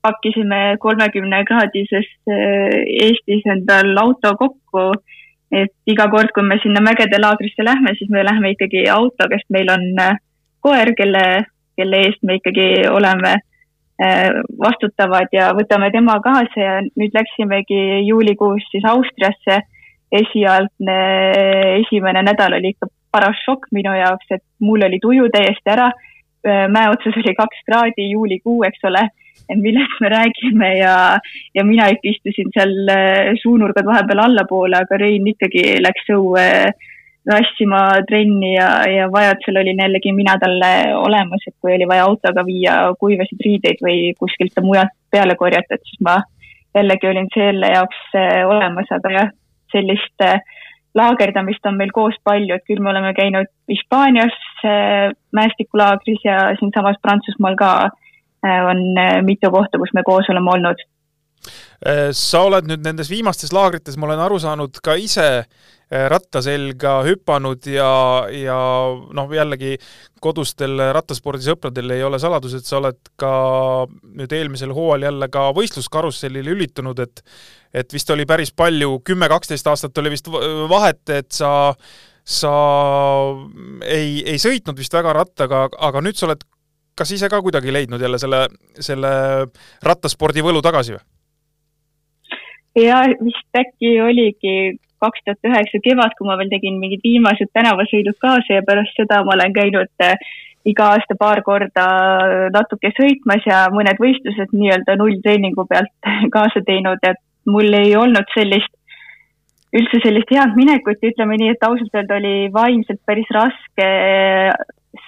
[0.05, 4.83] pakkisime kolmekümne kraadises Eestis endal auto kokku,
[5.51, 9.49] et iga kord, kui me sinna mägede laagrisse lähme, siis me lähme ikkagi autoga, sest
[9.51, 9.88] meil on
[10.63, 11.23] koer, kelle
[11.79, 18.67] kelle eest me ikkagi oleme äh, vastutavad ja võtame tema kaasa ja nüüd läksimegi juulikuus
[18.71, 19.63] siis Austriasse.
[20.09, 20.93] esialgne
[21.83, 25.91] esimene nädal oli ikka paras šokk minu jaoks, et mul oli tuju täiesti ära.
[26.47, 29.03] Äh, mäe otsas oli kaks kraadi, juulikuu, eks ole,
[29.49, 30.93] et millest me räägime ja,
[31.53, 36.45] ja mina ikka istusin seal äh, suunurgad vahepeal allapoole, aga Rein ikkagi läks õue
[37.29, 42.45] rassima trenni ja, ja vajadusel olin jällegi mina talle olemas, et kui oli vaja autoga
[42.45, 46.19] viia kuivasid riideid või kuskilt mujalt peale korjata, et siis ma
[46.77, 49.31] jällegi olin selle jaoks äh, olemas, aga jah,
[49.73, 50.41] sellist äh,
[50.97, 57.01] laagerdamist on meil koos palju, et küll me oleme käinud Hispaanias äh, mäestikulaagris ja siinsamas
[57.01, 57.73] Prantsusmaal ka
[58.39, 58.77] on
[59.27, 60.79] mitu kohta, kus me koos oleme olnud.
[62.15, 65.45] Sa oled nüüd nendes viimastes laagrites, ma olen aru saanud, ka ise Eh,
[65.89, 67.89] ratta selga hüpanud ja,
[68.30, 68.58] ja
[69.15, 69.78] noh, jällegi
[70.21, 73.32] kodustel rattaspordisõpradel ei ole saladus, et sa oled ka
[74.04, 77.23] nüüd eelmisel hooajal jälle ka võistluskarussellil lülitunud, et
[77.73, 80.30] et vist oli päris palju, kümme-kaksteist aastat oli vist
[80.69, 81.52] vahet, et sa
[82.30, 82.54] sa
[83.86, 86.43] ei, ei sõitnud vist väga rattaga, aga nüüd sa oled
[86.99, 88.43] kas ise ka kuidagi leidnud jälle selle,
[88.84, 89.12] selle
[89.86, 91.04] rattaspordi võlu tagasi või?
[92.84, 94.56] ja vist äkki oligi
[95.01, 99.23] kaks tuhat üheksa kevad, kui ma veel tegin mingid viimased tänavasõidud kaasa ja pärast seda
[99.25, 100.15] ma olen käinud äh,
[100.67, 101.85] iga aasta paar korda
[102.53, 108.73] natuke sõitmas ja mõned võistlused nii-öelda nulltreeningu pealt kaasa teinud, et mul ei olnud sellist,
[109.75, 110.99] üldse sellist head minekut.
[111.01, 113.89] Ja ütleme nii, et ausalt öelda oli vaimselt päris raske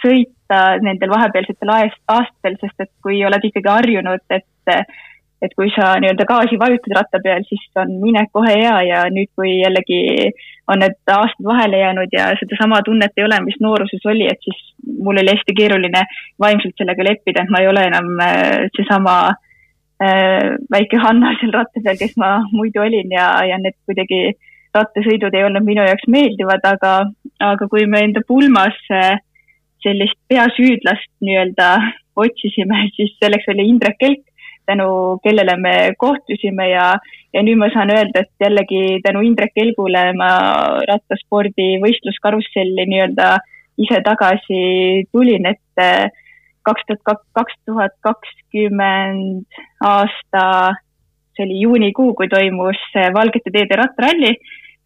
[0.01, 4.85] sõita nendel vahepealsetel aastatel, sest et kui oled ikkagi harjunud, et
[5.41, 9.31] et kui sa nii-öelda gaasi vajutad ratta peal, siis on minek kohe hea ja nüüd,
[9.37, 10.01] kui jällegi
[10.69, 14.59] on need aastad vahele jäänud ja sedasama tunnet ei ole, mis nooruses oli, et siis
[15.05, 16.03] mul oli hästi keeruline
[16.39, 21.83] vaimselt sellega leppida, et ma ei ole enam äh, seesama äh, väike Hanna seal ratta
[21.83, 24.21] peal, kes ma muidu olin ja, ja need kuidagi
[24.77, 26.93] rattasõidud ei olnud minu jaoks meeldivad, aga,
[27.43, 29.17] aga kui me enda pulmas äh,
[29.81, 31.71] sellist peasüüdlast nii-öelda
[32.21, 34.23] otsisime, siis selleks oli Indrek Kelk,
[34.65, 36.85] tänu kellele me kohtusime ja,
[37.33, 40.31] ja nüüd ma saan öelda, et jällegi tänu Indrek Kelgule ma
[40.89, 43.35] rattaspordi võistluskarusselli nii-öelda
[43.81, 44.61] ise tagasi
[45.11, 46.07] tulin, et eh,
[46.67, 50.43] kaks tuhat, kaks tuhat kakskümmend aasta,
[51.35, 52.81] see oli juunikuu, kui toimus
[53.15, 54.35] Valgete teede rattaralli,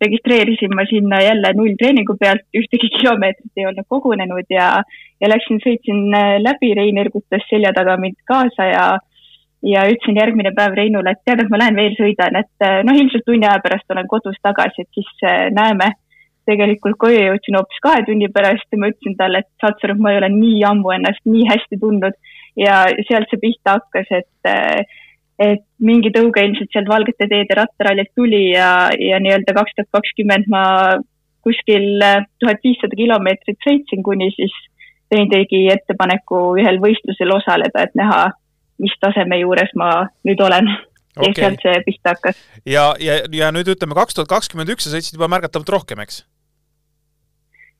[0.02, 4.70] registreerisin ma sinna jälle nulltreeningu pealt, ühtegi kilomeetrit ei olnud kogunenud ja,
[5.22, 6.08] ja läksin, sõitsin
[6.44, 8.86] läbi, Rein ergutas selja taga mind kaasa ja
[9.66, 12.98] ja ütlesin järgmine päev Reinule, et tead, et ma lähen veel sõidan, et eh, noh,
[12.98, 15.94] ilmselt tunni aja pärast olen kodus tagasi, et siis eh, näeme.
[16.46, 19.96] tegelikult koju jõudsin hoopis kahe tunni pärast ja ma ütlesin talle, et saad sa aru,
[19.98, 22.14] ma ei ole nii ammu ennast nii hästi tundnud
[22.62, 24.86] ja sealt see pihta hakkas, et eh,
[25.42, 30.46] et mingi tõuge ilmselt sealt Valgete teede rattarallilt tuli ja, ja nii-öelda kaks tuhat kakskümmend
[30.54, 30.62] ma
[31.44, 32.06] kuskil
[32.40, 34.54] tuhat viissada kilomeetrit sõitsin, kuni siis
[35.12, 38.30] Rein tegi ettepaneku ühel võistlusel osaleda, et näha,
[38.82, 39.90] mis taseme juures ma
[40.28, 40.70] nüüd olen
[41.16, 41.32] okay..
[41.32, 42.40] ja sealt see pihta hakkas.
[42.66, 46.24] ja, ja, ja nüüd ütleme, kaks tuhat kakskümmend üks sa sõitsid juba märgatavalt rohkem, eks?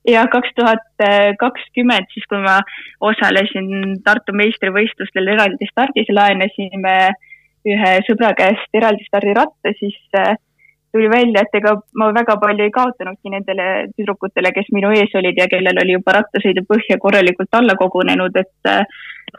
[0.08, 1.06] ja kaks tuhat
[1.42, 2.60] kakskümmend, siis kui ma
[3.04, 6.98] osalesin Tartu meistrivõistlustel eraldi stardis, laenasime
[7.66, 10.36] ühe sõbra käest eraldi stardiratta, siis äh,
[10.94, 15.40] tuli välja, et ega ma väga palju ei kaotanudki nendele tüdrukutele, kes minu ees olid
[15.42, 18.86] ja kellel oli juba rattasõidupõhja korralikult alla kogunenud, et äh,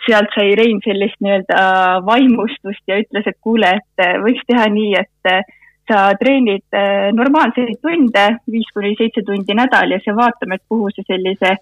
[0.07, 1.61] sealt sai Rein sellist nii-öelda
[2.07, 5.47] vaimustust ja ütles, et kuule, et äh, võiks teha nii, et äh,
[5.87, 6.75] sa treenid
[7.15, 11.53] normaalseid tunde, viis kuni seitse tundi nädal ja vaatame, et kuhu sa sellise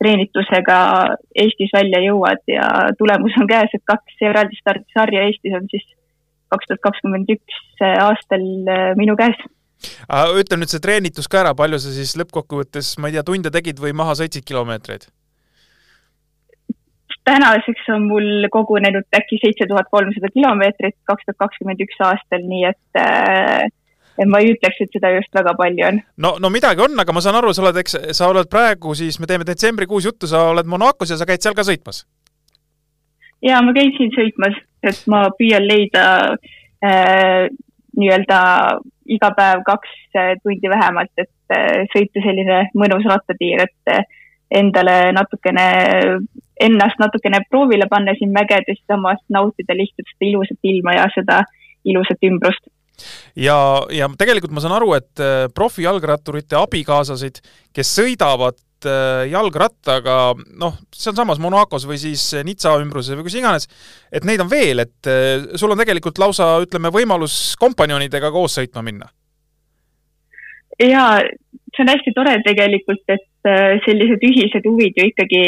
[0.00, 0.80] treenitusega
[1.38, 2.66] Eestis välja jõuad ja
[2.98, 5.86] tulemus on käes, et kaks eraldi stardisarja Eestis on siis
[6.50, 9.38] kaks tuhat kakskümmend üks aastal äh, minu käes
[10.36, 13.80] ütle nüüd see treenitus ka ära, palju sa siis lõppkokkuvõttes, ma ei tea, tunde tegid
[13.80, 15.06] või maha sõitsid kilomeetreid?
[17.30, 22.64] Tänaseks on mul kogunenud äkki seitse tuhat kolmsada kilomeetrit kaks tuhat kakskümmend üks aastal, nii
[22.70, 23.68] et äh,
[24.20, 26.00] et ma ei ütleks, et seda just väga palju on.
[26.20, 29.20] no, no midagi on, aga ma saan aru, sa oled, eks, sa oled praegu siis,
[29.20, 32.04] me teeme detsembrikuus juttu, sa oled Monacos ja sa käid seal ka sõitmas?
[33.46, 36.04] ja ma käin siin sõitmas, et ma püüan leida
[36.84, 37.48] äh,
[37.96, 38.40] nii-öelda
[39.10, 44.04] iga päev kaks äh, tundi vähemalt, et äh, sõita selline mõnus rattatiir, et äh,
[44.60, 45.66] endale natukene,
[46.60, 51.42] ennast natukene proovile panna siin mägedes, samas nautida lihtsalt seda ilusat ilma ja seda
[51.88, 52.66] ilusat ümbrust.
[53.38, 53.56] Ja,
[53.94, 55.22] ja tegelikult ma saan aru, et
[55.56, 57.40] profijalgratturite abikaasasid,
[57.72, 58.58] kes sõidavad
[59.28, 60.16] jalgrattaga,
[60.60, 63.68] noh, sealsamas Monacos või siis Nizza ümbruses või kus iganes,
[64.12, 65.10] et neid on veel, et
[65.60, 69.08] sul on tegelikult lausa, ütleme, võimalus kompanjonidega koos sõitma minna.
[70.80, 71.20] Ja
[71.74, 75.42] see on hästi tore tegelikult, et äh, sellised ühised huvid ju ikkagi,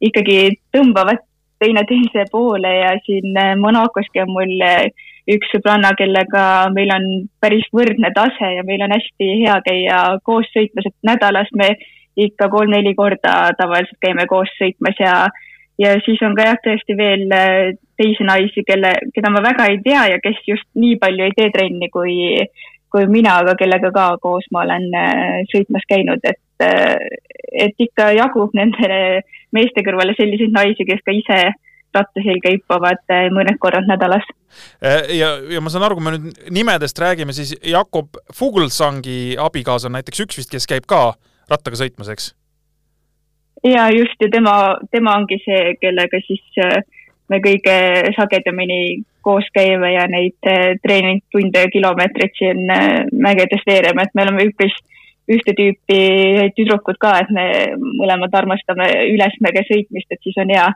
[0.00, 1.22] ikkagi tõmbavad
[1.62, 4.90] teineteise poole ja siin äh, Monacoski on mul äh,
[5.30, 7.06] üks sõbranna, kellega meil on
[7.40, 11.74] päris võrdne tase ja meil on hästi hea käia koos sõitmas, et nädalas me
[12.16, 15.14] ikka kolm-neli korda tavaliselt käime koos sõitmas ja,
[15.80, 17.24] ja siis on ka jah, tõesti veel
[17.98, 21.50] teisi naisi, kelle, keda ma väga ei tea ja kes just nii palju ei tee
[21.54, 22.16] trenni kui,
[22.94, 26.98] kui mina, aga kellega ka koos ma olen äh, sõitmas käinud, et, äh,
[27.66, 29.22] et ikka jagub nendele
[29.54, 31.40] meeste kõrvale selliseid naisi, kes ka ise
[31.94, 34.26] ratta selga hüppavad äh, mõned korrad nädalas.
[35.14, 39.96] ja, ja ma saan aru, kui me nüüd nimedest räägime, siis Jakob Fuglsangi abikaasa on
[39.98, 41.14] näiteks üks vist, kes käib ka
[41.50, 42.32] rattaga sõitmas, eks?
[43.64, 46.44] ja just, ja tema, tema ongi see, kellega siis
[47.32, 47.76] me kõige
[48.16, 54.26] sagedamini koos käime ja neid eh, treeningtunde ja kilomeetreid siin eh, mägedes veereme, et me
[54.26, 54.76] oleme üpris
[55.30, 56.00] ühte tüüpi
[56.56, 57.46] tüdrukud ka, et me
[58.00, 60.66] mõlemad armastame ülesmäge sõitmist, et siis on hea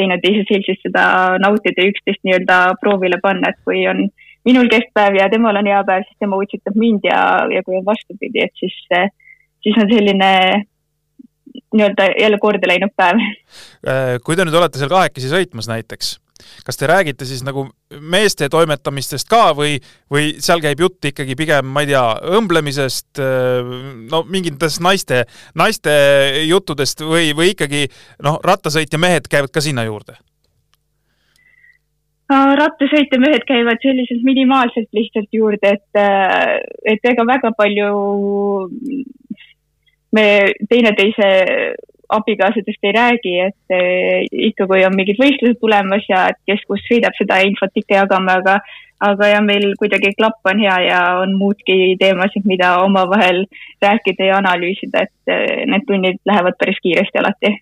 [0.00, 1.04] teineteise seltsis seda
[1.42, 4.06] nautida ja üksteist nii-öelda proovile panna, et kui on
[4.48, 7.20] minul keskpäev ja temal on hea päev, siis tema utsitab mind ja,
[7.52, 8.76] ja kui on vastupidi, et siis,
[9.60, 10.32] siis on selline
[11.74, 13.20] nii-öelda jälle korda läinud päev.
[14.24, 16.16] kui te nüüd olete seal kahekesi sõitmas näiteks
[16.66, 17.66] kas te räägite siis nagu
[18.00, 19.78] meeste toimetamistest ka või,
[20.10, 22.04] või seal käib jutt ikkagi pigem, ma ei tea,
[22.38, 23.20] õmblemisest,
[24.10, 25.24] no mingitest naiste,
[25.58, 25.92] naiste
[26.46, 27.86] juttudest või, või ikkagi
[28.24, 30.18] noh, rattasõitja mehed käivad ka sinna juurde?
[32.30, 36.00] rattasõitja mehed käivad selliselt minimaalselt lihtsalt juurde, et,
[36.86, 37.88] et ega väga palju
[40.14, 40.26] me
[40.70, 41.30] teineteise
[42.16, 47.16] abikaasadest ei räägi, et eh, ikka, kui on mingid võistlused tulemas ja kes kus sõidab,
[47.18, 48.60] seda infot ikka jagame, aga
[49.00, 53.46] aga jah, meil kuidagi klapp on hea ja on muudki teemasid, mida omavahel
[53.80, 57.54] rääkida ja analüüsida, et eh, need tunnid lähevad päris kiiresti alati.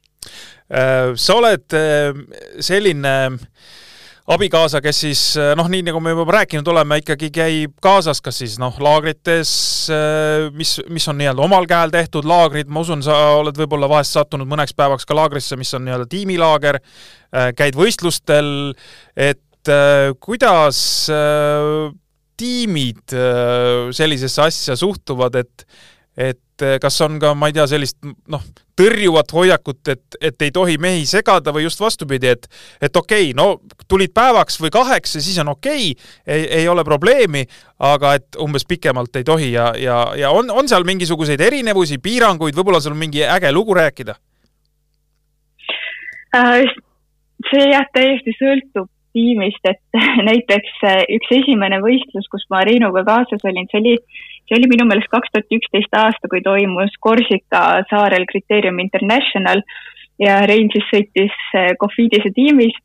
[0.69, 2.13] Äh, sa oled äh,
[2.61, 3.39] selline äh,
[4.29, 8.41] abikaasa, kes siis eh, noh, nii nagu me juba rääkinud oleme, ikkagi käib kaasas, kas
[8.43, 9.51] siis noh, laagrites,
[9.95, 14.17] eh, mis, mis on nii-öelda omal käel tehtud laagrid, ma usun, sa oled võib-olla vahest
[14.17, 18.51] sattunud mõneks päevaks ka laagrisse, mis on nii-öelda tiimilaager, eh, käid võistlustel,
[19.17, 19.45] et
[20.23, 20.79] kuidas
[22.41, 23.13] tiimid
[23.93, 25.65] sellisesse asja suhtuvad, et
[26.19, 28.43] et kas on ka, ma ei tea, sellist noh,
[28.79, 32.49] tõrjuvat hoiakut, et, et ei tohi mehi segada või just vastupidi, et
[32.83, 36.69] et okei okay,, no tulid päevaks või kaheks ja siis on okei okay,, ei, ei
[36.69, 37.45] ole probleemi,
[37.79, 42.59] aga et umbes pikemalt ei tohi ja, ja, ja on, on seal mingisuguseid erinevusi, piiranguid,
[42.59, 44.19] võib-olla sul mingi äge lugu rääkida
[46.35, 46.77] äh,?
[47.49, 49.81] see jah, täiesti sõltub tiimist, et
[50.31, 53.95] näiteks äh, üks esimene võistlus, kus ma Reinuga kaasas olin, see oli
[54.49, 59.63] see oli minu meelest kaks tuhat üksteist aasta, kui toimus Korsika saarel Kriteerium International
[60.23, 61.37] ja Rein siis sõitis
[61.81, 62.77] Cofidise tiimis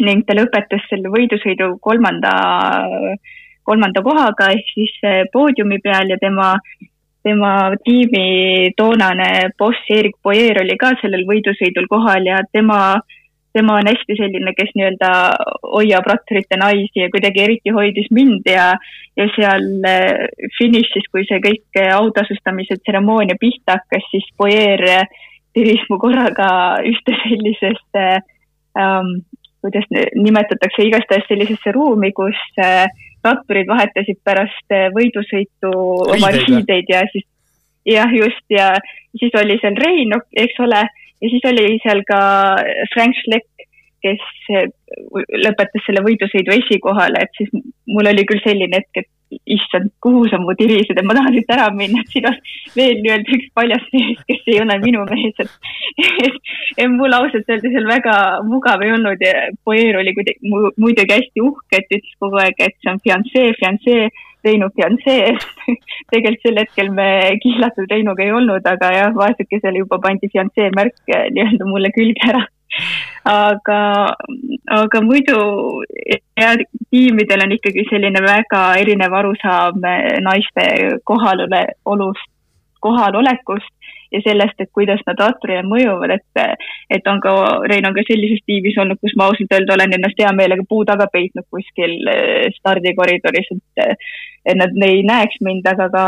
[0.00, 2.32] ning ta lõpetas selle võidusõidu kolmanda,
[3.66, 4.94] kolmanda kohaga ehk siis
[5.32, 6.52] poodiumi peal ja tema,
[7.26, 7.52] tema
[7.84, 13.16] tiimi toonane boss Erik Boyer oli ka sellel võidusõidul kohal ja tema äh,
[13.56, 15.10] tema on hästi selline, kes nii-öelda
[15.72, 18.70] hoiab ratturite naisi ja kuidagi eriti hoidis mind ja,
[19.16, 24.84] ja seal äh, finišis, kui see kõik autasustamise tseremoonia pihta hakkas, siis Boyer
[25.56, 26.50] tiris mu korraga
[26.86, 28.06] ühte sellisesse
[28.78, 29.12] ähm,,
[29.64, 32.86] kuidas nimetatakse, igastahes sellisesse ruumi, kus äh,
[33.24, 35.72] ratturid vahetasid pärast võidusõitu
[36.14, 37.26] oma riideid ja siis
[37.88, 38.72] jah, just ja
[39.18, 40.84] siis oli seal Rein, eks ole
[41.22, 42.20] ja siis oli seal ka
[42.94, 43.68] Frank Schleck,
[44.04, 44.22] kes
[45.44, 47.50] lõpetas selle võidusõidu esikohale, et siis
[47.90, 51.50] mul oli küll selline hetk, et issand, kuhu sa mu tirised, et ma tahan siit
[51.54, 52.36] ära minna, et siin on
[52.76, 55.52] veel nii-öelda üks paljas mees, kes ei ole minu mees, et,
[56.28, 58.14] et, mul ausalt öeldes seal väga
[58.48, 62.78] mugav ei olnud ja Poeer oli kuidagi muidugi hästi uhke, et ütles kogu aeg, et
[62.80, 64.08] see on fiancee, fiancee,
[64.46, 65.32] Reinu fiancee
[66.12, 67.08] tegelikult sel hetkel me
[67.42, 72.44] kihlatud Reinuga ei olnud, aga jah, vaesekesele juba pandi fiancee märk nii-öelda mulle külge ära
[73.28, 73.80] aga,
[74.80, 75.38] aga muidu
[76.38, 76.56] jah,
[76.90, 79.84] tiimidel on ikkagi selline väga erinev arusaam
[80.24, 80.66] naiste
[81.10, 82.30] kohalolust,
[82.80, 83.77] kohalolekust
[84.12, 86.58] ja sellest, et kuidas nad ratturile mõjuvad, et,
[86.96, 87.32] et on ka,
[87.70, 90.84] Rein on ka sellises tiimis olnud, kus ma ausalt öelda olen ennast hea meelega puu
[90.88, 94.06] taga peitnud kuskil eh, stardikoridoris, et,
[94.48, 96.04] et nad ei näeks mind, aga ka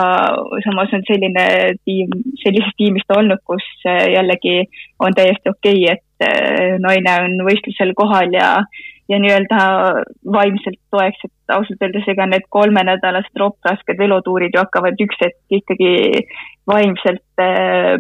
[0.67, 1.45] samas on selline
[1.85, 4.63] tiim, sellisest tiimist olnud, kus eh, jällegi
[5.01, 8.55] on täiesti okei okay,, et eh, naine on võistlusel kohal ja
[9.11, 9.61] ja nii-öelda
[10.33, 15.91] vaimselt toeks, et ausalt öeldes ega need kolmenädalased ropprasked velotuurid ju hakkavad üks hetk ikkagi
[16.69, 17.99] vaimselt, äh,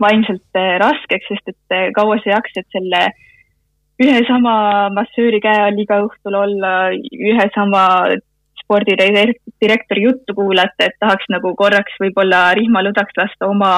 [0.00, 3.02] vaimselt äh, raskeks, sest et äh, kaua sa jaksad selle
[3.98, 4.54] ühe sama
[4.94, 7.82] massööri käe all iga õhtul olla, ühe sama
[8.62, 13.72] spordidirektori juttu kuulata, et tahaks nagu korraks võib-olla rihmalõdvaks lasta oma,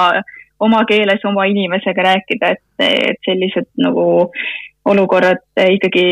[0.61, 4.05] oma keeles oma inimesega rääkida, et, et sellised nagu
[4.91, 6.05] olukorrad ikkagi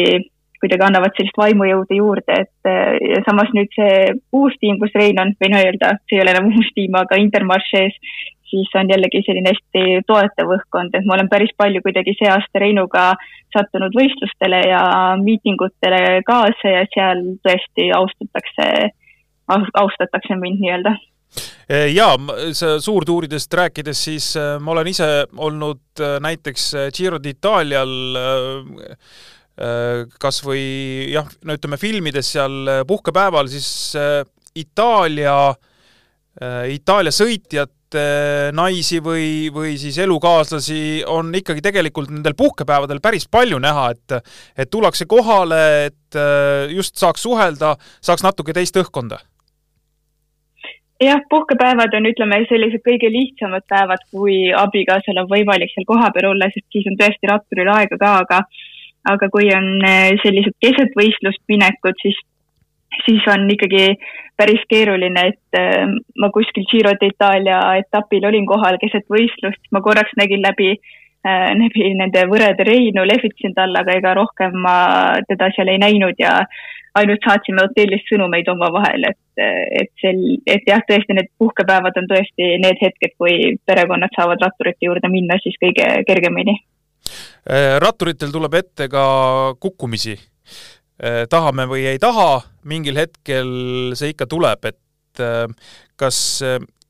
[0.61, 2.69] kuidagi annavad sellist vaimujõudu juurde, et
[3.13, 6.35] ja samas nüüd see uus tiim, kus Rein on, või no öelda, see ei ole
[6.35, 7.97] enam uus tiim, aga Intermarche's,
[8.49, 12.63] siis on jällegi selline hästi toetav õhkkond, et ma olen päris palju kuidagi see aasta
[12.63, 13.11] Reinuga
[13.55, 14.81] sattunud võistlustele ja
[15.21, 18.89] miitingutele kaasa ja seal tõesti austatakse,
[19.49, 20.97] austatakse mind nii-öelda.
[21.93, 22.15] Jaa,
[22.81, 28.95] suurtuuridest rääkides, siis äh, ma olen ise olnud näiteks Giro d'Italial Äh,
[30.21, 30.61] kas või
[31.11, 34.21] jah, no ütleme filmides seal äh, puhkepäeval, siis äh,
[34.59, 35.53] Itaalia,
[36.71, 38.01] Itaalia sõitjate
[38.55, 44.15] naisi või, või siis elukaaslasi on ikkagi tegelikult nendel puhkepäevadel päris palju näha, et
[44.57, 46.19] et tullakse kohale, et
[46.73, 49.19] just saaks suhelda, saaks natuke teist õhkkonda
[51.03, 56.49] jah, puhkepäevad on, ütleme, sellised kõige lihtsamad päevad, kui abikaasal on võimalik seal kohapeal olla,
[56.53, 58.41] sest siis on tõesti ratturil aega ka, aga
[59.13, 62.17] aga kui on eh, sellised keset võistlust minekud, siis,
[63.05, 63.93] siis on ikkagi
[64.39, 65.85] päris keeruline, et äh,
[66.21, 71.93] ma kuskil Giro d'Itaalia etapil olin kohal keset võistlust, ma korraks nägin läbi äh,, läbi
[71.99, 74.77] nende võrede Reinu, lehvitasin talle, aga ega rohkem ma
[75.27, 76.39] teda seal ei näinud ja
[76.99, 79.43] ainult saatsime hotellist sõnumeid omavahel, et,
[79.81, 84.87] et sel, et jah, tõesti need puhkepäevad on tõesti need hetked, kui perekonnad saavad ratturite
[84.87, 86.57] juurde minna siis kõige kergemini.
[86.57, 86.78] Äh,
[87.79, 89.05] ratturitel tuleb ette ka
[89.59, 90.17] kukkumisi.
[90.99, 95.45] Äh, tahame või ei taha, mingil hetkel see ikka tuleb, et äh,
[95.99, 96.19] kas,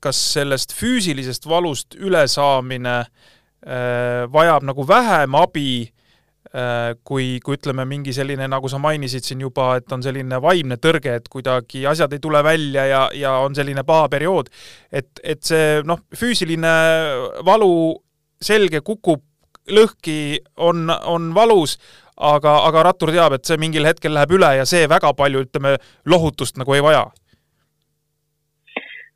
[0.02, 3.04] kas sellest füüsilisest valust ülesaamine
[4.32, 5.90] vajab nagu vähem abi,
[7.04, 11.18] kui, kui ütleme, mingi selline, nagu sa mainisid siin juba, et on selline vaimne tõrge,
[11.20, 14.48] et kuidagi asjad ei tule välja ja, ja on selline paha periood.
[14.88, 16.72] et, et see noh, füüsiline
[17.44, 18.00] valu
[18.40, 19.20] selge kukub
[19.74, 20.18] lõhki
[20.56, 21.78] on, on valus,
[22.16, 25.76] aga, aga rattur teab, et see mingil hetkel läheb üle ja see väga palju, ütleme,
[26.06, 27.08] lohutust nagu ei vaja.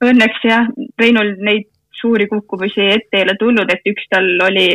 [0.04, 0.66] Õnneks jah,
[1.00, 1.70] Reinul neid
[2.04, 4.66] suuri kukkumisi ette ei ole tulnud, et üks tal oli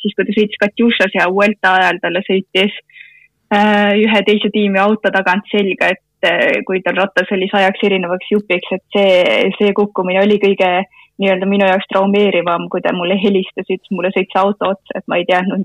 [0.00, 2.74] siis, kui ta sõitis Katjušas ja Vuelta ajal talle sõitis
[3.54, 8.30] äh, ühe teise tiimi auto tagant selga, et äh, kui tal rattas oli sajaks erinevaks
[8.30, 9.16] jupiks, et see,
[9.58, 10.70] see kukkumine oli kõige
[11.22, 15.18] nii-öelda minu jaoks traumeerivam, kui ta mulle helistas, ütles mulle sõitsa auto otsa, et ma
[15.20, 15.64] ei teadnud,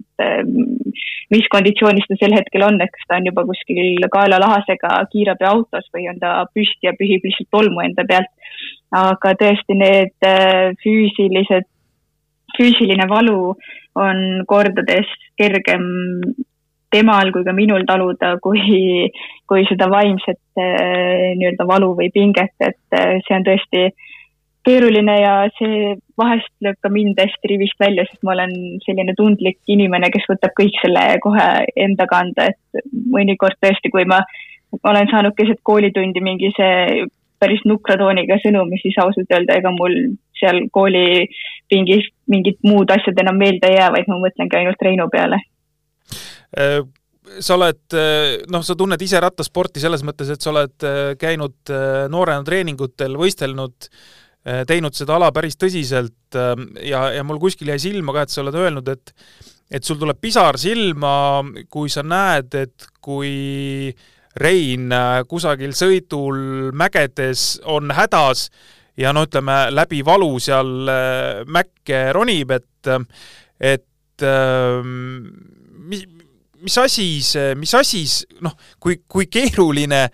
[1.34, 6.08] mis konditsioonis ta sel hetkel on, et kas ta on juba kuskil kaelalahasega kiirabiautos või
[6.12, 8.32] on ta püsti ja pühib lihtsalt tolmu enda pealt.
[8.92, 11.68] aga tõesti, need äh, füüsilised,
[12.58, 13.54] füüsiline valu
[13.96, 15.08] on kordades
[15.40, 15.86] kergem
[16.92, 19.08] temal kui ka minul taluda, kui,
[19.48, 23.86] kui seda vaimset äh, nii-öelda valu või pinget, et äh, see on tõesti
[24.68, 28.54] keeruline ja see vahest lööb ka mind hästi rivist välja, sest ma olen
[28.86, 31.48] selline tundlik inimene, kes võtab kõik selle kohe
[31.80, 32.84] enda kanda, et
[33.14, 34.22] mõnikord tõesti, kui ma
[34.88, 37.04] olen saanud keset koolitundi mingi see
[37.42, 39.98] päris nukra tooniga sõnumi, siis ausalt öelda, ega mul
[40.38, 45.42] seal koolipingis mingid muud asjad enam meelde ei jää, vaid ma mõtlengi ainult Reinu peale.
[46.54, 46.80] Äh,
[47.42, 51.74] sa oled, äh, noh, sa tunned ise rattasporti selles mõttes, et sa oled äh, käinud
[52.14, 57.80] noorena treeningutel, võistelnud äh, teinud seda ala päris tõsiselt ähm, ja, ja mul kuskil jäi
[57.82, 59.14] silma ka, et sa oled öelnud, et
[59.72, 63.94] et sul tuleb pisar silma, kui sa näed, et kui
[64.42, 64.92] Rein
[65.28, 68.50] kusagil sõidul mägedes on hädas
[69.00, 70.92] ja no ütleme, läbi valu seal
[71.52, 72.92] mäkke ronib, et,
[73.60, 74.26] et
[75.88, 76.06] mis,
[76.64, 78.06] mis asi see, mis asi,
[78.44, 80.06] noh, kui, kui keeruline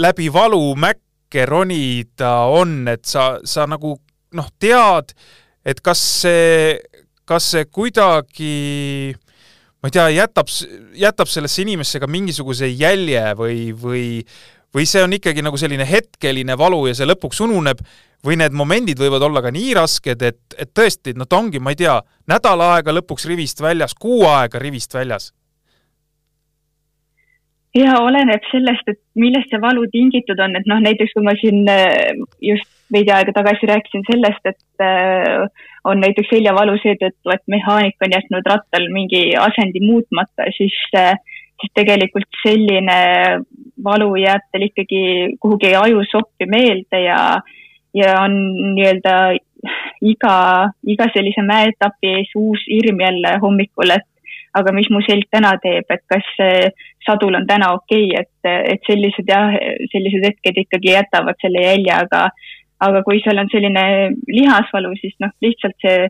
[0.00, 1.02] läbi valu mäkke
[1.48, 3.96] ronida on, et sa, sa nagu
[4.34, 5.14] noh, tead,
[5.64, 6.78] et kas see,
[7.24, 9.14] kas see kuidagi
[9.82, 10.50] ma ei tea, jätab,
[10.96, 14.06] jätab sellesse inimesse ka mingisuguse jälje või, või
[14.74, 17.82] või see on ikkagi nagu selline hetkeline valu ja see lõpuks ununeb
[18.24, 21.74] või need momendid võivad olla ka nii rasked, et, et tõesti, no ta ongi, ma
[21.74, 21.98] ei tea,
[22.30, 25.30] nädal aega lõpuks rivist väljas, kuu aega rivist väljas
[27.74, 31.64] ja oleneb sellest, et millest see valu tingitud on, et noh, näiteks kui ma siin
[31.70, 35.46] äh, just veidi aega tagasi rääkisin sellest, et äh,
[35.88, 41.16] on näiteks seljavalu seetõttu, et mehaanik on jätnud rattal mingi asendi muutmata, siis, äh,
[41.60, 43.00] siis tegelikult selline
[43.84, 47.18] valu jääb tal ikkagi kuhugi ajusoppi meelde ja,
[47.94, 48.38] ja on
[48.76, 49.18] nii-öelda
[50.04, 50.36] iga,
[50.86, 54.08] iga sellise mäeetapi ees uus hirm jälle hommikul, et
[54.54, 56.26] aga mis mu selg täna teeb, et kas
[57.06, 59.54] sadul on täna okei okay,, et, et sellised jah,
[59.92, 62.28] sellised hetked ikkagi jätavad selle jälje, aga,
[62.86, 63.84] aga kui seal on selline
[64.30, 66.06] lihasvalu, siis noh, lihtsalt see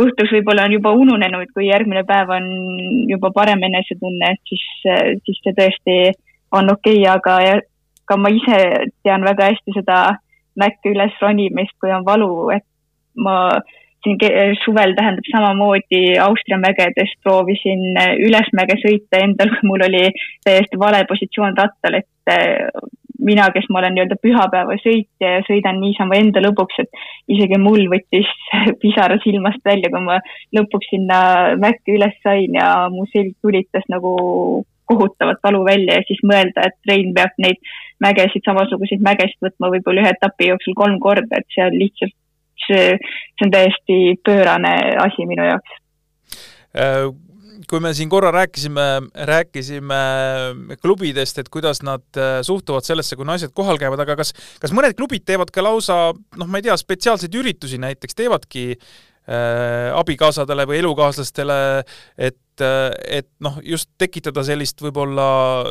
[0.00, 2.48] õhtus võib-olla on juba ununenud, kui järgmine päev on
[3.10, 4.64] juba parem enesetunne, et siis,
[5.26, 5.98] siis see tõesti
[6.56, 7.60] on okei okay,, aga
[8.08, 8.58] ka ma ise
[9.04, 10.00] tean väga hästi seda
[10.58, 12.66] mäkke üles ronimist, kui on valu, et
[13.14, 13.60] ma
[14.04, 20.06] siin suvel tähendab samamoodi Austria mägedest proovisin äh, ülesmäge sõita endal, kui mul oli
[20.46, 22.70] täiesti vale positsioon rattal, et äh,
[23.20, 27.02] mina, kes ma olen nii-öelda pühapäevasõitja ja sõidan niisama enda lõbuks, et
[27.34, 28.30] isegi mul võttis
[28.82, 30.18] pisara silmast välja, kui ma
[30.56, 31.20] lõpuks sinna
[31.60, 34.14] mäkke üles sain ja mu selg tulitas nagu
[34.90, 37.60] kohutavat valu välja ja siis mõelda, et Rein peab neid
[38.02, 42.16] mägesid, samasuguseid mägesid võtma võib-olla ühe etapi jooksul kolm korda, et see on lihtsalt
[42.70, 45.76] see, on täiesti pöörane asi minu jaoks.
[46.78, 47.10] Äh,
[47.70, 48.86] kui me siin korra rääkisime,
[49.30, 50.00] rääkisime
[50.82, 54.96] klubidest, et kuidas nad äh, suhtuvad sellesse, kui naised kohal käivad, aga kas, kas mõned
[54.98, 60.80] klubid teevad ka lausa noh, ma ei tea, spetsiaalseid üritusi näiteks, teevadki äh, abikaasadele või
[60.82, 61.58] elukaaslastele,
[62.18, 65.26] et et, et noh, just tekitada sellist võib-olla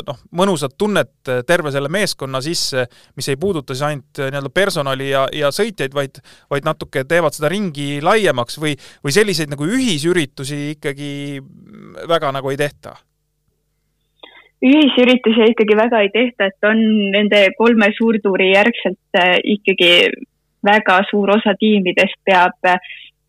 [0.06, 2.86] noh, mõnusat tunnet terve selle meeskonna sisse,
[3.18, 6.22] mis ei puuduta siis ainult nii-öelda personali ja, ja sõitjaid, vaid,
[6.52, 11.12] vaid natuke teevad seda ringi laiemaks või, või selliseid nagu ühisüritusi ikkagi
[12.10, 12.98] väga nagu ei tehta?
[14.60, 16.80] ühisüritusi ikkagi väga ei tehta, et on
[17.14, 19.92] nende kolme suurtuuri järgselt äh, ikkagi
[20.66, 22.76] väga suur osa tiimidest peab äh,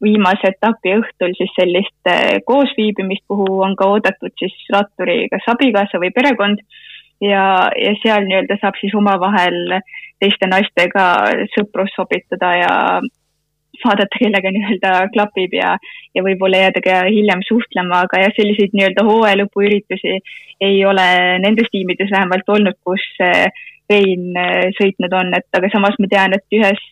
[0.05, 6.01] viimase etapi õhtul siis sellist eh, koosviibimist, kuhu on ka oodatud siis ratturi kas abikaasa
[6.03, 6.63] või perekond.
[7.21, 9.75] Ja, ja seal nii-öelda saab siis omavahel
[10.23, 11.05] teiste naistega
[11.53, 12.71] sõprust sobitada ja
[13.85, 15.75] vaadata, kellega nii-öelda klapib ja,
[16.17, 20.17] ja võib-olla jääda ka hiljem suhtlema, aga jah, selliseid nii-öelda hooaja lõpuüritusi
[20.65, 21.07] ei ole
[21.45, 23.05] nendes tiimides vähemalt olnud, kus
[23.91, 26.83] Rein eh, sõitnud on, et aga samas ma tean, et ühes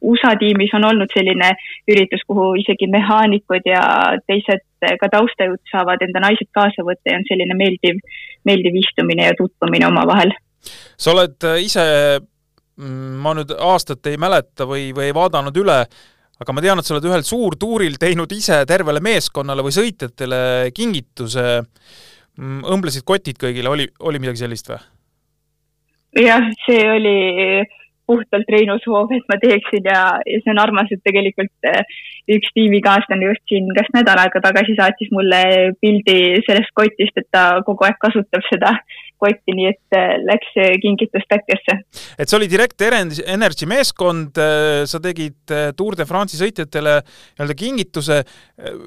[0.00, 1.52] USA tiimis on olnud selline
[1.90, 3.82] üritus, kuhu isegi mehaanikud ja
[4.26, 8.00] teised äh, ka taustajõud saavad enda naised kaasa võtta ja on selline meeldiv,
[8.48, 10.32] meeldiv istumine ja tutvumine omavahel.
[10.96, 11.84] sa oled äh, ise,
[12.80, 15.82] mm, ma nüüd aastat ei mäleta või, või ei vaadanud üle,
[16.42, 21.46] aga ma tean, et sa oled ühel suurtuuril teinud ise tervele meeskonnale või sõitjatele kingituse,
[22.40, 24.80] mm, õmblesid kotid kõigile, oli, oli midagi sellist või?
[26.12, 27.18] jah, see oli
[28.12, 31.82] puhtalt Reinu soov, et ma teeksin ja, ja see on armas, et tegelikult eh,
[32.30, 35.42] üks tiimikaaslane just siin kas nädal aega tagasi saatis mulle
[35.82, 38.76] pildi sellest kotist, et ta kogu aeg kasutab seda
[39.22, 41.76] kotti, nii et äh, läks kingitus täkkesse.
[42.18, 47.58] et see oli Direct Energy meeskond, äh, sa tegid äh, Tour de France'i sõitjatele nii-öelda
[47.58, 48.22] kingituse.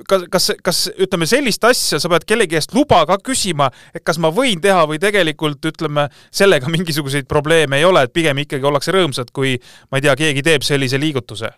[0.08, 4.20] kas, kas, kas ütleme, sellist asja sa pead kellegi eest luba ka küsima, et kas
[4.22, 8.96] ma võin teha või tegelikult ütleme, sellega mingisuguseid probleeme ei ole, et pigem ikkagi ollakse
[8.96, 9.58] rõõmsad, kui
[9.92, 11.52] ma ei tea, keegi teeb sellise liigutuse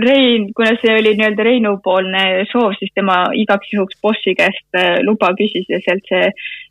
[0.00, 5.00] Rein, kuna see oli nii-öelda Reinu poolne soov, siis tema igaks juhuks bossi käest äh,
[5.06, 6.30] luba küsis ja sealt see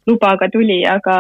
[0.10, 1.18] luba ka tuli, aga,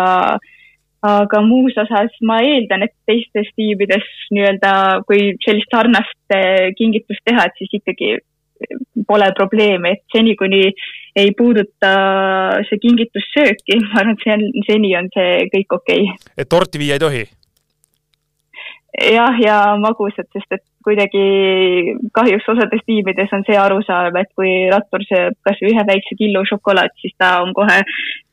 [1.05, 4.73] aga muus osas ma eeldan, et teistes tiimides nii-öelda,
[5.09, 8.17] kui sellist sarnast äh, kingitust teha, et siis ikkagi
[9.07, 10.69] pole probleemi, et seni, kuni
[11.19, 11.91] ei puuduta
[12.69, 16.31] see kingitus sööki, ma arvan, et see on, seni on see kõik okei okay..
[16.37, 17.27] et torti viia ei tohi?
[18.99, 21.23] jah, ja magusad, sest et kuidagi
[22.15, 26.95] kahjuks osades tiimides on see arusaam, et kui rattur sööb kasvõi ühe väikse killu šokolaad,
[27.01, 27.81] siis ta on kohe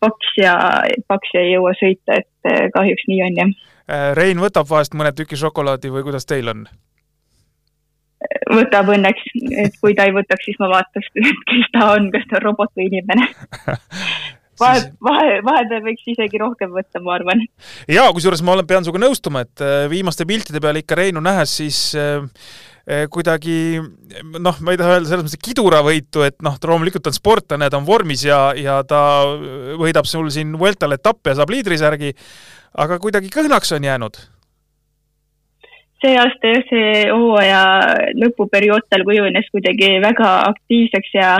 [0.02, 0.56] paks ja,
[1.10, 3.54] paks ja ei jõua sõita, et eh, kahjuks nii on jah.
[3.86, 6.66] Äh, Rein võtab vahest mõne tüki šokolaadi või kuidas teil on?
[8.50, 9.26] võtab õnneks,
[9.60, 11.10] et kui ta ei võtaks, siis ma vaataks,
[11.50, 13.28] kes ta on, kas ta on robot või inimene
[14.60, 17.42] vahe, vahe, vahepeal võiks isegi rohkem võtta, ma arvan.
[17.90, 21.56] jaa, kusjuures ma olen, pean sinuga nõustuma, et äh, viimaste piltide peal ikka Reinu nähes,
[21.60, 22.22] siis äh,
[22.84, 23.80] äh, kuidagi
[24.38, 27.80] noh, ma ei taha öelda selles mõttes kiduravõitu, et noh, ta loomulikult on sportlane, ta
[27.80, 29.00] on vormis ja, ja ta
[29.80, 32.14] võidab sul siin Vueltal etappe ja saab liidrisärgi,
[32.84, 34.24] aga kuidagi kõhnaks on jäänud
[36.04, 37.60] see aasta jah, see hooaja
[38.20, 41.30] lõpuperiood tal kujunes kuidagi väga aktiivseks ja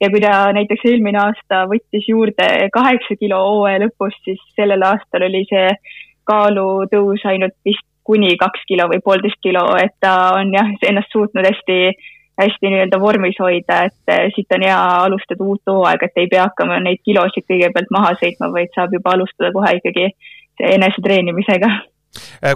[0.00, 5.26] ja kui ta näiteks eelmine aasta võttis juurde kaheksa kilo hooaja lõpus, siis sellel aastal
[5.28, 5.72] oli see
[6.28, 11.44] kaalutõus ainult vist kuni kaks kilo või poolteist kilo, et ta on jah, ennast suutnud
[11.44, 11.78] hästi,
[12.40, 16.46] hästi nii-öelda vormis hoida, et eh, siit on hea alustada uut hooaega, et ei pea
[16.46, 20.08] hakkama neid kilosid kõigepealt maha sõitma, vaid saab juba alustada kohe ikkagi
[20.72, 21.68] enesetreenimisega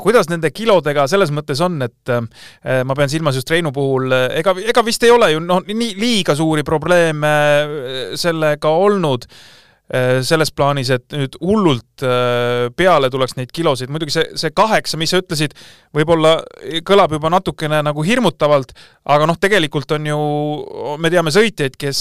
[0.02, 4.28] kuidas nende kilodega selles mõttes on, et äh, ma pean silmas just Reinu puhul, äh,
[4.42, 7.32] ega, ega vist ei ole ju noh, nii liiga suuri probleeme
[8.18, 9.28] sellega olnud
[10.24, 12.04] selles plaanis, et nüüd hullult
[12.78, 15.52] peale tuleks neid kilosid, muidugi see, see kaheksa, mis sa ütlesid,
[15.92, 16.38] võib-olla
[16.88, 18.72] kõlab juba natukene nagu hirmutavalt,
[19.12, 20.22] aga noh, tegelikult on ju,
[20.96, 22.00] me teame sõitjaid, kes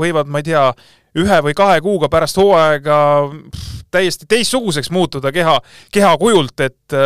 [0.00, 0.64] võivad, ma ei tea,
[1.18, 2.98] ühe või kahe kuuga pärast hooaega
[3.90, 5.56] täiesti teistsuguseks muutuda keha,
[5.92, 6.96] kehakujult, et,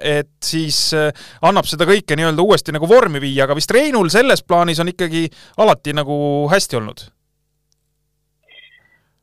[0.00, 1.10] et siis äh,
[1.42, 5.26] annab seda kõike nii-öelda uuesti nagu vormi viia, aga vist Reinul selles plaanis on ikkagi
[5.58, 6.18] alati nagu
[6.52, 7.08] hästi olnud?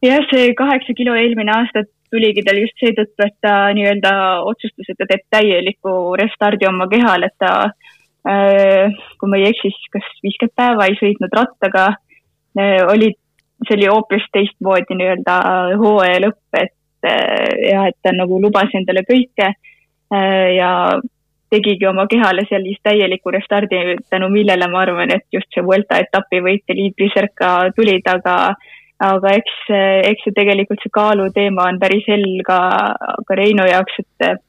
[0.05, 4.13] Jah, see kaheksa kilo eelmine aasta tuligi tal just seetõttu, et ta nii-öelda
[4.47, 7.51] otsustas, et ta teeb täieliku restardi oma kehal, et ta
[8.29, 11.89] äh, kui ma ei eksi, siis kas viiskümmend päeva ei sõitnud rattaga,
[12.59, 13.19] äh, olid
[13.63, 15.35] see oli hoopis teistmoodi nii-öelda
[15.79, 20.71] hooaja lõpp, et eh, jah, et ta nagu lubas endale kõike eh, ja
[21.53, 26.41] tegigi oma kehale sellist täieliku restardi, tänu millele ma arvan, et just see Vuelta etapi
[26.43, 28.07] võit ja liidrisärk ka tulid,
[29.03, 29.55] aga eks,
[30.07, 32.59] eks see tegelikult see kaaluteema on päris hell ka,
[33.27, 34.43] ka Reinu jaoks, et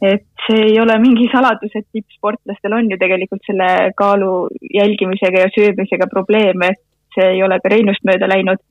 [0.00, 5.50] et see ei ole mingi saladus, et tippsportlastel on ju tegelikult selle kaalu jälgimisega ja
[5.52, 6.80] söömisega probleeme, et
[7.16, 8.62] see ei ole ka Reinust mööda läinud.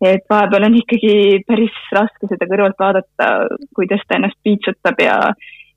[0.00, 3.26] et vahepeal on ikkagi päris raske seda kõrvalt vaadata,
[3.76, 5.16] kuidas ta ennast piitsutab ja,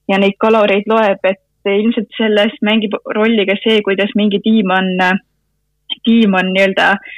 [0.08, 4.88] ja neid kaloreid loeb, et ilmselt selles mängib rolli ka see, kuidas mingi tiim on,
[6.08, 7.12] tiim on nii-öelda äh,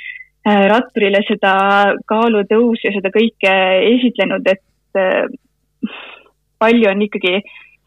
[0.45, 1.53] ratturile seda
[2.09, 3.53] kaalutõusu ja seda kõike
[3.95, 5.25] esitlenud, et äh,
[6.61, 7.39] palju on ikkagi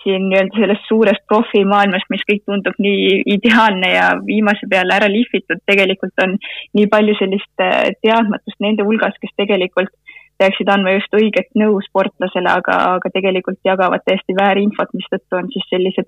[0.03, 5.61] siin nii-öelda sellest suurest profimaailmast, mis kõik tundub nii ideaalne ja viimase peale ära lihvitud,
[5.67, 6.37] tegelikult on
[6.79, 9.93] nii palju sellist äh, teadmatust nende hulgas, kes tegelikult
[10.39, 15.67] peaksid andma just õiget nõu sportlasele, aga, aga tegelikult jagavad täiesti väärinfot, mistõttu on siis
[15.71, 16.07] sellised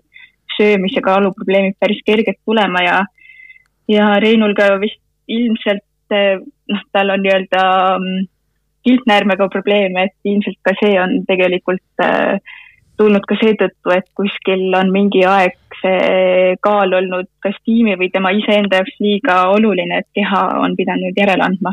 [0.57, 2.99] söömis- ja kaaluprobleemid päris kerged tulema ja,
[3.91, 7.63] ja Reinul ka vist ilmselt äh, noh, tal on nii-öelda
[7.99, 8.27] mm,
[8.87, 12.41] kiltnäärmega probleeme, et ilmselt ka see on tegelikult äh,
[13.01, 18.33] tulnud ka seetõttu, et kuskil on mingi aeg see kaal olnud kas tiimi või tema
[18.37, 21.73] iseenda jaoks liiga oluline, et keha on pidanud järele andma.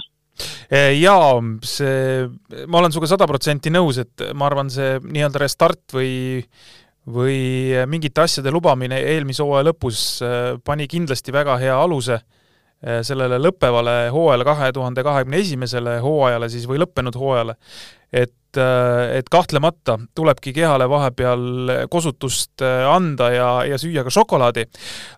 [0.70, 1.34] Eh, jaa,
[1.66, 2.28] see,
[2.70, 6.12] ma olen sinuga sada protsenti nõus, et ma arvan, see nii-öelda restart või
[7.08, 12.20] või mingite asjade lubamine eelmise hooaja lõpus eh, pani kindlasti väga hea aluse.
[12.20, 12.37] eh,
[12.78, 17.56] sellele lõppevale hooajale, kahe tuhande kahekümne esimesele hooajale siis või lõppenud hooajale.
[18.14, 24.10] et et, äh, et kahtlemata tulebki kehale vahepeal kosutust äh, anda ja, ja süüa ka
[24.10, 24.66] šokolaadi.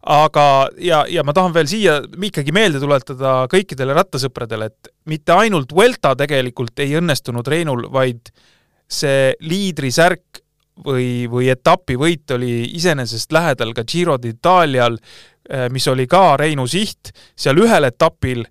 [0.04, 5.74] aga, ja, ja ma tahan veel siia ikkagi meelde tuletada kõikidele rattasõpradele, et mitte ainult
[5.74, 8.32] Vuelta tegelikult ei õnnestunud Reinul, vaid
[8.90, 10.42] see liidrisärk
[10.86, 15.39] või, või etapivõit oli iseenesest lähedal ka Giro d'Italial, äh,
[15.74, 18.44] mis oli ka Reinu siht, seal ühel etapil,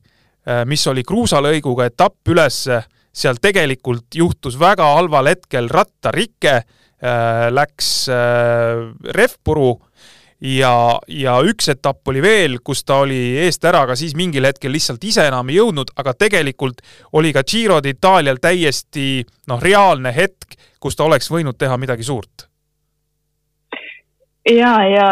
[0.67, 2.81] mis oli kruusalõiguga etapp ülesse
[3.19, 9.73] seal tegelikult juhtus väga halval hetkel rattarike äh,, läks äh, rehvpuru
[10.45, 10.73] ja,
[11.11, 15.05] ja üks etapp oli veel, kus ta oli eest ära, aga siis mingil hetkel lihtsalt
[15.05, 16.83] ise enam ei jõudnud, aga tegelikult
[17.19, 22.48] oli ka Giro d'Italial täiesti noh, reaalne hetk, kus ta oleks võinud teha midagi suurt.
[24.55, 25.07] Ja, ja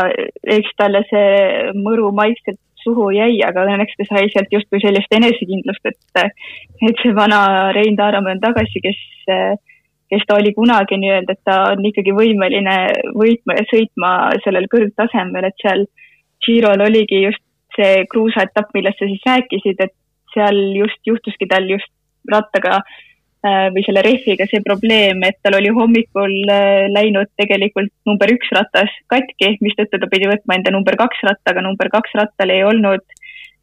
[0.57, 5.89] eks talle see mõru maitselt suhu jäi, aga õnneks ta sai sealt justkui sellist enesekindlust,
[5.91, 6.29] et,
[6.89, 9.01] et see vana Rein Taaramäe on tagasi, kes,
[10.13, 12.77] kes ta oli kunagi nii-öelda, et ta on ikkagi võimeline
[13.19, 14.13] võitma ja sõitma
[14.45, 15.87] sellel kõrgtasemel, et seal
[16.47, 17.43] Girol oligi just
[17.77, 19.95] see kruusaetapp, millest sa siis rääkisid, et
[20.35, 21.91] seal just juhtuski tal just
[22.31, 22.81] rattaga
[23.75, 28.93] või selle rehviga see probleem, et tal oli hommikul äh, läinud tegelikult number üks ratas
[29.13, 33.05] katki, mistõttu ta pidi võtma enda number kaks rattaga, number kaks rattal ei olnud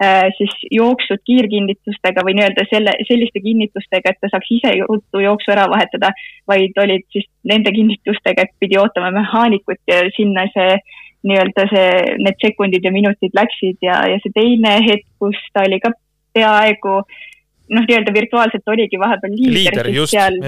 [0.03, 5.53] Äh, siis jooksud kiirkinnitustega või nii-öelda selle, selliste kinnitustega, et ta saaks ise ruttu jooksu
[5.53, 6.09] ära vahetada,
[6.49, 10.73] vaid olid siis nende kinnitustega, et pidi ootama mehaanikut ja sinna see
[11.29, 11.91] nii-öelda see,
[12.25, 15.93] need sekundid ja minutid läksid ja, ja see teine hetk, kus ta oli ka
[16.35, 16.97] peaaegu
[17.73, 20.39] noh, nii-öelda virtuaalselt oligi vahepeal liider, liider, just, seal,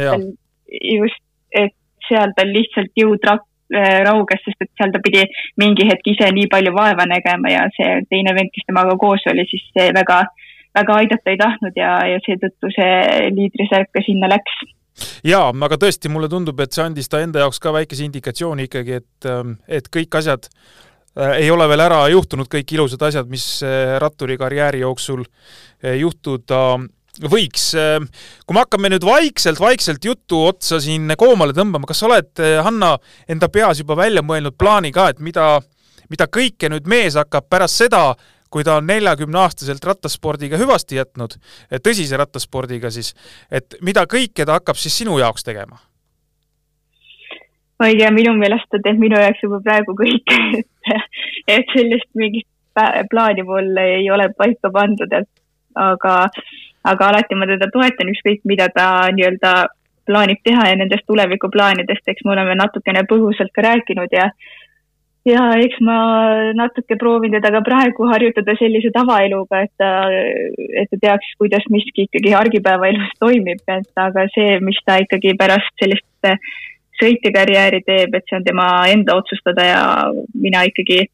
[0.93, 1.21] just,
[1.51, 1.76] et
[2.07, 5.23] seal tal lihtsalt jõud rak-, Äh, rauges, sest et seal ta pidi
[5.57, 9.41] mingi hetk ise nii palju vaeva nägema ja see teine vend, kes temaga koos oli,
[9.49, 10.19] siis see väga,
[10.78, 12.91] väga aidata ei tahtnud ja, ja seetõttu see
[13.34, 14.59] liidrisärk ka sinna läks.
[15.26, 19.01] Jaa, aga tõesti, mulle tundub, et see andis ta enda jaoks ka väikese indikatsiooni ikkagi,
[19.01, 23.47] et, ähm, et kõik asjad äh, ei ole veel ära juhtunud, kõik ilusad asjad, mis
[23.65, 25.26] äh, ratturi karjääri jooksul
[25.82, 26.61] juhtuda
[27.24, 27.97] võiks, äh,
[28.45, 32.95] kui me hakkame nüüd vaikselt-vaikselt jutu otsa siin koomale tõmbama, kas sa oled, äh, Hanna,
[33.30, 35.59] enda peas juba välja mõelnud plaani ka, et mida,
[36.09, 38.13] mida kõike nüüd mees hakkab pärast seda,
[38.51, 41.36] kui ta on neljakümneaastaselt rattaspordiga hüvasti jätnud,
[41.84, 43.13] tõsise rattaspordiga siis,
[43.51, 45.82] et mida kõike ta hakkab siis sinu jaoks tegema?
[47.76, 51.07] ma ei tea, minu meelest ta teeb minu jaoks juba praegu kõike, et,
[51.57, 52.47] et sellist mingit
[53.11, 55.28] plaani mul ei ole paika pandud, et
[55.76, 56.16] aga
[56.91, 59.55] aga alati ma teda toetan, ükskõik mida ta nii-öelda
[60.05, 64.29] plaanib teha ja nendest tulevikuplaanidest, eks me oleme natukene põgusalt ka rääkinud ja
[65.25, 65.97] ja eks ma
[66.53, 69.89] natuke proovin teda ka praegu harjutada sellise tavaeluga, et ta,
[70.81, 75.73] et ta teaks, kuidas miski ikkagi argipäevaelus toimib, et aga see, mis ta ikkagi pärast
[75.81, 76.29] sellist
[77.01, 79.81] sõitjakarjääri teeb, et see on tema enda otsustada ja
[80.33, 81.07] mina ikkagi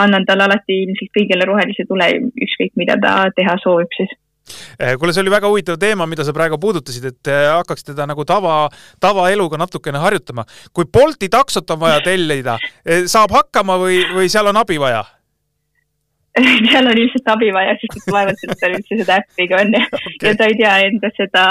[0.00, 4.16] annan talle alati ilmselt kõigile rohelise tule, ükskõik mida ta teha soovib siis
[4.98, 8.24] kuule, see oli väga huvitav teema, mida sa praegu puudutasid, et eh, hakkaks teda nagu
[8.28, 8.66] tava,
[9.00, 10.44] tavaeluga natukene harjutama.
[10.72, 15.04] kui Bolti taksot on vaja tellida, eh, saab hakkama või, või seal on abi vaja?
[16.72, 19.84] seal on ilmselt abi vaja, sest et vaevalt, et tal üldse seda äppiga on ja
[19.84, 21.46] okay., ja ta ei tea enda seda,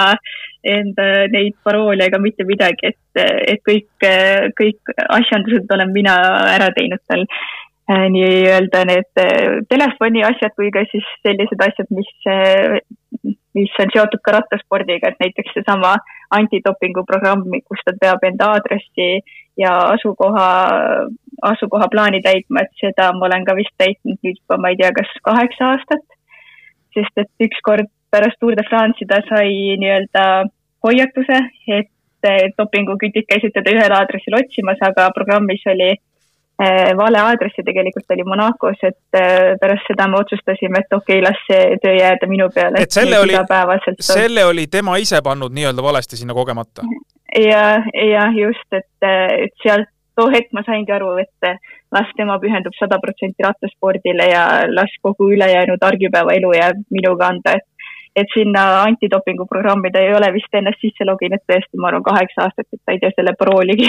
[0.65, 3.21] enda neid paroole ega mitte midagi, et,
[3.53, 4.07] et kõik,
[4.57, 6.17] kõik asjandused olen mina
[6.55, 7.25] ära teinud tal
[7.89, 12.79] nii-öelda need äh, telefoni asjad kui ka siis sellised asjad, mis, äh,
[13.57, 15.95] mis on seotud ka rattaspordiga, et näiteks seesama
[16.37, 19.09] antidopingu programm, kus ta peab enda aadressi
[19.59, 20.47] ja asukoha,
[21.51, 25.11] asukohaplaani täitma, et seda ma olen ka vist täitnud nüüd juba, ma ei tea, kas
[25.27, 26.05] kaheksa aastat.
[26.91, 30.23] sest et ükskord pärast Tour de France'i ta sai nii-öelda
[30.83, 31.37] hoiatuse,
[31.71, 35.93] et dopingukütid käisid teda ühel aadressil otsimas, aga programmis oli
[36.61, 41.23] Eh, vale aadressi tegelikult oli Monacos, et eh, pärast seda me otsustasime, et okei okay,,
[41.25, 42.83] las see töö jääda minu peale.
[42.83, 43.33] et selle oli,
[43.97, 46.85] selle oli tema ise pannud nii-öelda valesti sinna kogemata?
[47.33, 47.63] ja,
[48.11, 49.89] ja just, et, et sealt
[50.19, 51.49] too hetk ma saingi aru, et
[51.97, 57.57] las tema pühendub sada protsenti rattaspordile ja las kogu ülejäänud argipäeva elu jääb minu kanda,
[57.57, 57.67] et
[58.21, 62.45] et sinna antidopingu programmi ta ei ole vist ennast sisse loginud tõesti, ma arvan, kaheksa
[62.45, 63.87] aastat, et ta ei tea selle parooligi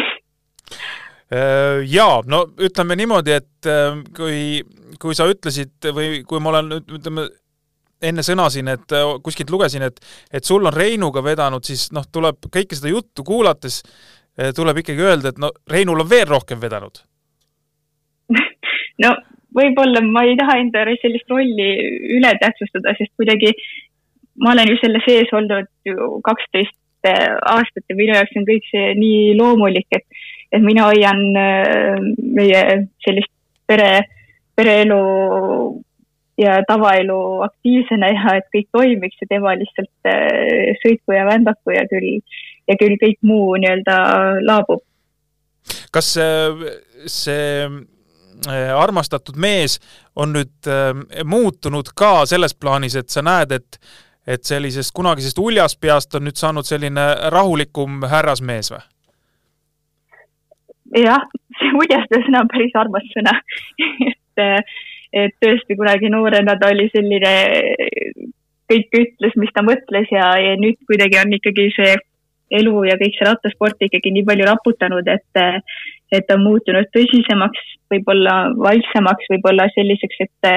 [1.88, 4.40] jaa, no ütleme niimoodi, et äh, kui,
[5.00, 7.28] kui sa ütlesid või kui ma olen, ütleme,
[8.02, 10.00] enne sõnasin, et äh, kuskilt lugesin, et,
[10.32, 13.82] et sul on Reinuga vedanud, siis noh, tuleb kõike seda juttu kuulates,
[14.56, 17.02] tuleb ikkagi öelda, et no Reinul on veel rohkem vedanud.
[19.04, 19.10] no
[19.52, 21.66] võib-olla ma ei taha enda sellist rolli
[22.16, 23.52] üle tähtsustada, sest kuidagi
[24.40, 28.94] ma olen ju selle sees olnud ju kaksteist aastat ja minu jaoks on kõik see
[28.96, 30.06] nii loomulik, et
[30.52, 31.96] et mina hoian äh,
[32.36, 32.62] meie
[33.04, 33.32] sellist
[33.66, 34.04] pere,
[34.56, 35.00] pereelu
[36.40, 41.86] ja tavaelu aktiivsena ja et kõik toimiks ja tema lihtsalt äh, sõitku ja vändaku ja
[41.90, 42.20] küll,
[42.68, 43.98] ja küll kõik muu nii-öelda
[44.44, 44.84] laabub.
[45.92, 46.14] kas
[47.06, 47.66] see
[48.74, 49.76] armastatud mees
[50.18, 50.70] on nüüd
[51.24, 53.78] muutunud ka selles plaanis, et sa näed, et
[54.26, 58.82] et sellisest kunagisest uljaspeast on nüüd saanud selline rahulikum härrasmees või?
[60.98, 61.26] Jah,
[61.58, 63.36] see uljastusõna on päris armas sõna.
[64.32, 64.70] Et,
[65.12, 67.32] et tõesti kunagi noorena ta oli selline,
[68.72, 71.96] kõik ütles, mis ta mõtles ja, ja nüüd kuidagi on ikkagi see
[72.56, 75.42] elu ja kõik see rattasport ikkagi nii palju raputanud, et,
[76.12, 80.50] et on muutunud tõsisemaks, võib-olla vaiksemaks, võib-olla selliseks, et,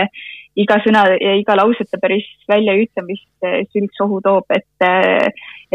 [0.55, 4.87] iga sõna ja iga lauseta päris väljaütlemist sülgsohu toob, et,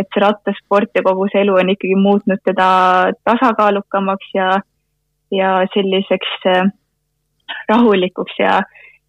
[0.00, 2.68] et see rattasport ja kogu see elu on ikkagi muutnud teda
[3.28, 4.48] tasakaalukamaks ja,
[5.34, 6.48] ja selliseks
[7.68, 8.60] rahulikuks ja,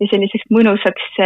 [0.01, 1.17] ja selliseks mõnusaks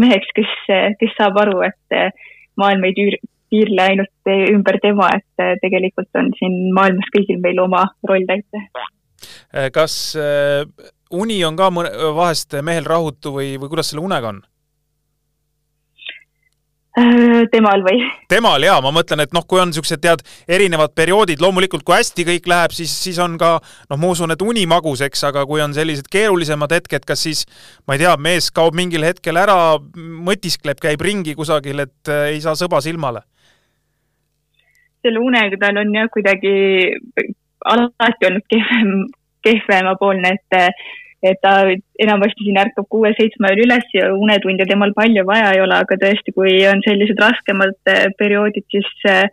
[0.00, 0.56] meheks, kes,
[0.98, 2.16] kes saab aru, et
[2.60, 3.20] maailm ei tüür,
[3.52, 8.64] piirle ainult ümber tema, et tegelikult on siin maailmas kõigil meil oma roll täita.
[9.76, 10.16] kas
[11.14, 14.42] uni on ka mõne, vahest mehel rahutu või, või kuidas selle unega on?
[16.94, 17.98] Äh, temal või?
[18.32, 22.26] temal jaa, ma mõtlen, et noh, kui on niisugused tead, erinevad perioodid, loomulikult kui hästi
[22.28, 25.62] kõik läheb, siis, siis on ka noh, ma usun, et uni magus, eks, aga kui
[25.64, 27.42] on sellised keerulisemad hetked, kas siis
[27.88, 32.42] ma ei tea, mees kaob mingil hetkel ära, mõtiskleb, käib ringi kusagil, et äh, ei
[32.44, 33.26] saa sõba silmale?
[35.04, 36.50] selle unega tal on jah, kuidagi
[37.68, 38.92] alati olnud kehvem,
[39.44, 40.56] kehvemapoolne, et
[41.24, 41.54] et ta
[42.04, 46.34] enamasti siin ärkab kuue-seitsme ajal üles ja unetunde temal palju vaja ei ole, aga tõesti,
[46.36, 49.24] kui on sellised raskemad eh, perioodid, siis, eh,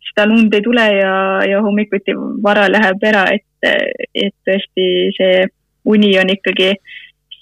[0.00, 1.14] siis tal und ei tule ja,
[1.48, 3.70] ja hommikuti vara läheb ära, et,
[4.14, 5.46] et tõesti see
[5.88, 6.74] uni on ikkagi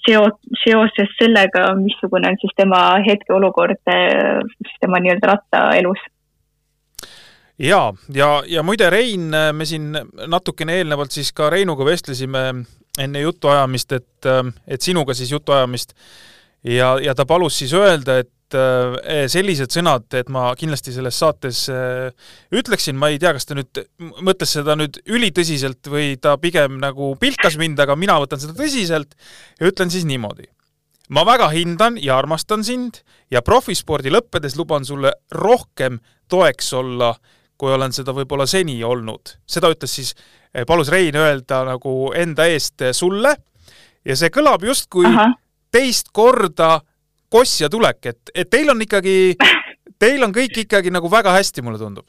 [0.07, 4.39] seo-, seoses sellega, missugune on siis tema hetkeolukord eh,
[4.79, 6.07] tema nii-öelda rattaelus
[7.59, 7.83] ja,
[8.15, 9.91] ja, ja muide, Rein, me siin
[10.31, 12.45] natukene eelnevalt siis ka Reinuga vestlesime
[12.99, 15.95] enne jutuajamist, et, äh, et sinuga siis jutuajamist
[16.63, 21.65] ja, ja ta palus siis öelda, et äh, sellised sõnad, et ma kindlasti selles saates
[21.73, 22.09] äh,
[22.55, 23.83] ütleksin, ma ei tea, kas ta nüüd
[24.25, 29.15] mõtles seda nüüd ülitõsiselt või ta pigem nagu pilkas mind, aga mina võtan seda tõsiselt
[29.59, 30.49] ja ütlen siis niimoodi.
[31.09, 37.15] ma väga hindan ja armastan sind ja profispordi lõppedes luban sulle rohkem toeks olla,
[37.59, 39.35] kui olen seda võib-olla seni olnud.
[39.45, 40.13] seda ütles siis
[40.53, 43.35] Eh, palus Rein öelda nagu enda eest sulle
[44.05, 45.05] ja see kõlab justkui
[45.69, 46.79] teist korda
[47.29, 49.35] kossja tulek, et, et teil on ikkagi,
[50.01, 52.07] teil on kõik ikkagi nagu väga hästi, mulle tundub.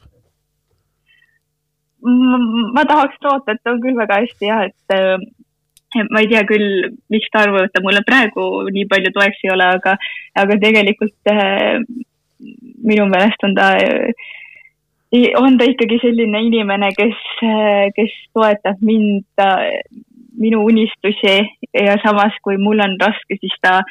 [2.01, 5.21] ma tahaks loota, et on küll väga hästi jah, et äh,
[6.09, 9.53] ma ei tea küll, miks ta arvab, et ta mulle praegu nii palju toeks ei
[9.53, 9.99] ole, aga,
[10.33, 11.77] aga tegelikult äh,
[12.81, 14.31] minu meelest on ta äh,
[15.39, 17.17] on ta ikkagi selline inimene, kes,
[17.97, 19.25] kes toetab mind,
[20.39, 21.35] minu unistusi
[21.73, 23.81] ja samas, kui mul on raske, siis ta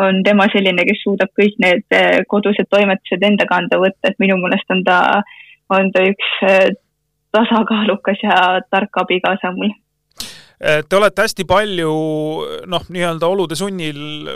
[0.00, 4.38] on tema selline, kes suudab kõik need eh, kodused toimetused enda kanda võtta, et minu
[4.40, 4.98] meelest on ta,
[5.72, 6.72] on ta üks eh,
[7.36, 8.40] tasakaalukas ja
[8.72, 9.72] tark abikaasa mul.
[10.60, 11.90] Te olete hästi palju
[12.68, 14.26] noh, nii-öelda olude sunnil,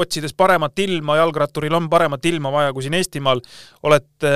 [0.00, 3.42] otsides paremat ilma, jalgratturil on paremat ilma vaja kui siin Eestimaal,
[3.84, 4.32] olete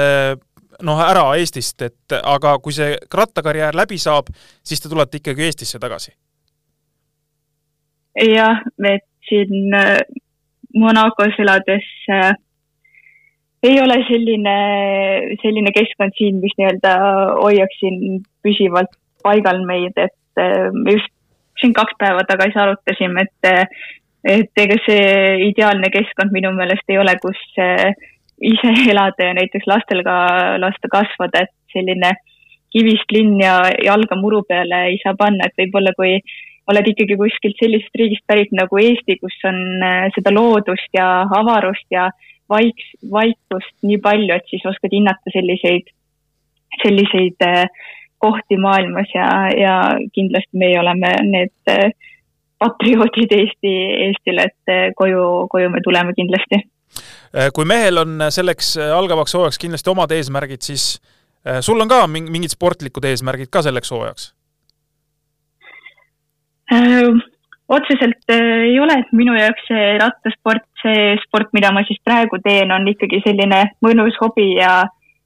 [0.86, 4.30] noh, ära Eestist, et aga kui see rattakarjäär läbi saab,
[4.62, 6.14] siis te tulete ikkagi Eestisse tagasi?
[8.18, 10.00] jah, et siin äh,
[10.74, 12.32] Monacos elades äh,
[13.62, 14.56] ei ole selline,
[15.42, 16.94] selline keskkond siin, mis nii-öelda
[17.42, 18.90] hoiaks siin püsivalt
[19.22, 21.14] paigal meid, et äh, me just
[21.60, 23.78] siin kaks päeva tagasi arutasime, et,
[24.38, 25.08] et ega see
[25.48, 27.90] ideaalne keskkond minu meelest ei ole, kus äh,
[28.40, 30.16] ise elada ja näiteks lastel ka
[30.62, 32.14] lasta kasvada, et selline
[32.72, 36.18] kivist linn ja jalga muru peale ei saa panna, et võib-olla kui
[36.68, 41.06] oled ikkagi kuskilt sellisest riigist pärit nagu Eesti, kus on äh, seda loodust ja
[41.38, 42.10] avarust ja
[42.50, 45.88] vaiks, vaikust nii palju, et siis oskad hinnata selliseid,
[46.82, 47.64] selliseid äh,
[48.20, 49.74] kohti maailmas ja, ja
[50.12, 51.88] kindlasti meie oleme need äh,
[52.60, 53.74] patrioodid Eesti,
[54.08, 56.58] Eestile, et koju, koju me tuleme kindlasti
[57.54, 60.98] kui mehel on selleks äh, algavaks hooajaks kindlasti omad eesmärgid, siis
[61.46, 64.32] äh, sul on ka mingid sportlikud eesmärgid ka selleks hooajaks?
[67.68, 72.68] otseselt ei ole, et minu jaoks see rattasport, see sport, mida ma siis praegu teen,
[72.72, 74.82] on ikkagi selline mõnus hobi ja,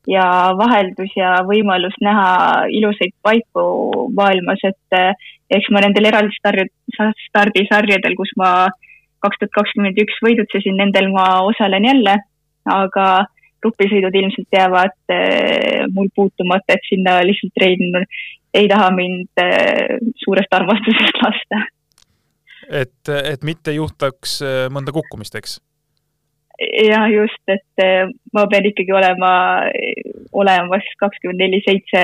[0.07, 0.27] ja
[0.59, 2.29] vaheldus ja võimalus näha
[2.71, 3.65] ilusaid paiku
[4.15, 4.99] maailmas, et
[5.59, 6.39] eks ma nendel eraldi
[7.27, 8.82] stardisarjadel, kus ma äh,
[9.23, 12.19] kaks tuhat kakskümmend üks võidutsesin, nendel ma osalen jälle,
[12.69, 13.07] aga
[13.63, 18.03] grupisõidud ilmselt jäävad äh, mul puutumata, et sinna lihtsalt Rein
[18.55, 21.63] ei taha mind äh, suurest armastusest lasta.
[22.83, 25.61] et, et mitte juhtuks äh, mõnda kukkumist, eks?
[26.63, 28.07] jah, just, et
[28.37, 29.33] ma pean ikkagi olema
[30.37, 32.03] olemas kakskümmend neli seitse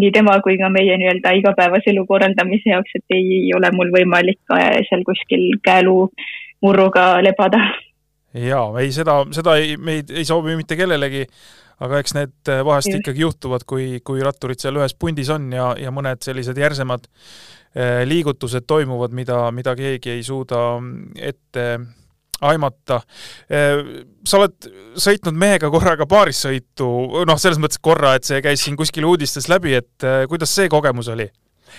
[0.00, 4.54] nii tema kui ka meie nii-öelda igapäevase elu korraldamise jaoks, et ei ole mul võimalik
[4.88, 6.06] seal kuskil käeluu
[6.62, 7.60] murruga lebada.
[8.32, 11.26] jaa, ei seda, seda ei, me ei, ei soovi mitte kellelegi,
[11.82, 15.72] aga eks need äh, vahest ikkagi juhtuvad, kui, kui ratturid seal ühes pundis on ja,
[15.78, 20.78] ja mõned sellised järsemad äh, liigutused toimuvad, mida, mida keegi ei suuda
[21.20, 21.66] ette
[22.42, 22.96] aimata.
[24.26, 24.66] sa oled
[24.98, 26.88] sõitnud mehega korraga paarissõitu,
[27.22, 31.12] noh, selles mõttes korra, et see käis siin kuskil uudistes läbi, et kuidas see kogemus
[31.14, 31.28] oli?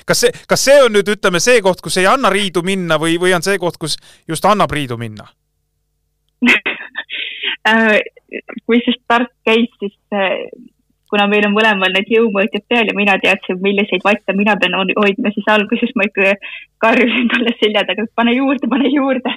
[0.06, 3.18] Kas see, kas see on nüüd, ütleme, see koht, kus ei anna riidu minna või,
[3.22, 3.98] või on see koht, kus
[4.30, 5.30] just annab riidu minna
[8.66, 9.96] kui see start käis, siis
[11.14, 15.32] kuna meil on mõlemal need jõumõõtjad peal ja mina teadsin, milliseid vatte mina pean hoidma,
[15.36, 16.34] siis alguses ma ikka
[16.82, 19.36] karjusin talle selja taga, pane juurde, pane juurde.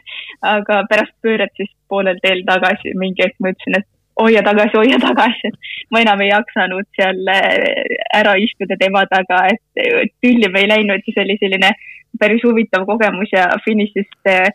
[0.54, 3.88] aga pärast pööret siis poolel teel tagasi mingi hetk ma ütlesin, et
[4.20, 9.44] hoia tagasi, hoia tagasi, et ma enam ei jaksanud seal äh, ära istuda tema taga,
[9.52, 11.72] et tülli me ei läinud ja see oli selline
[12.20, 14.48] päris huvitav kogemus ja finišist äh,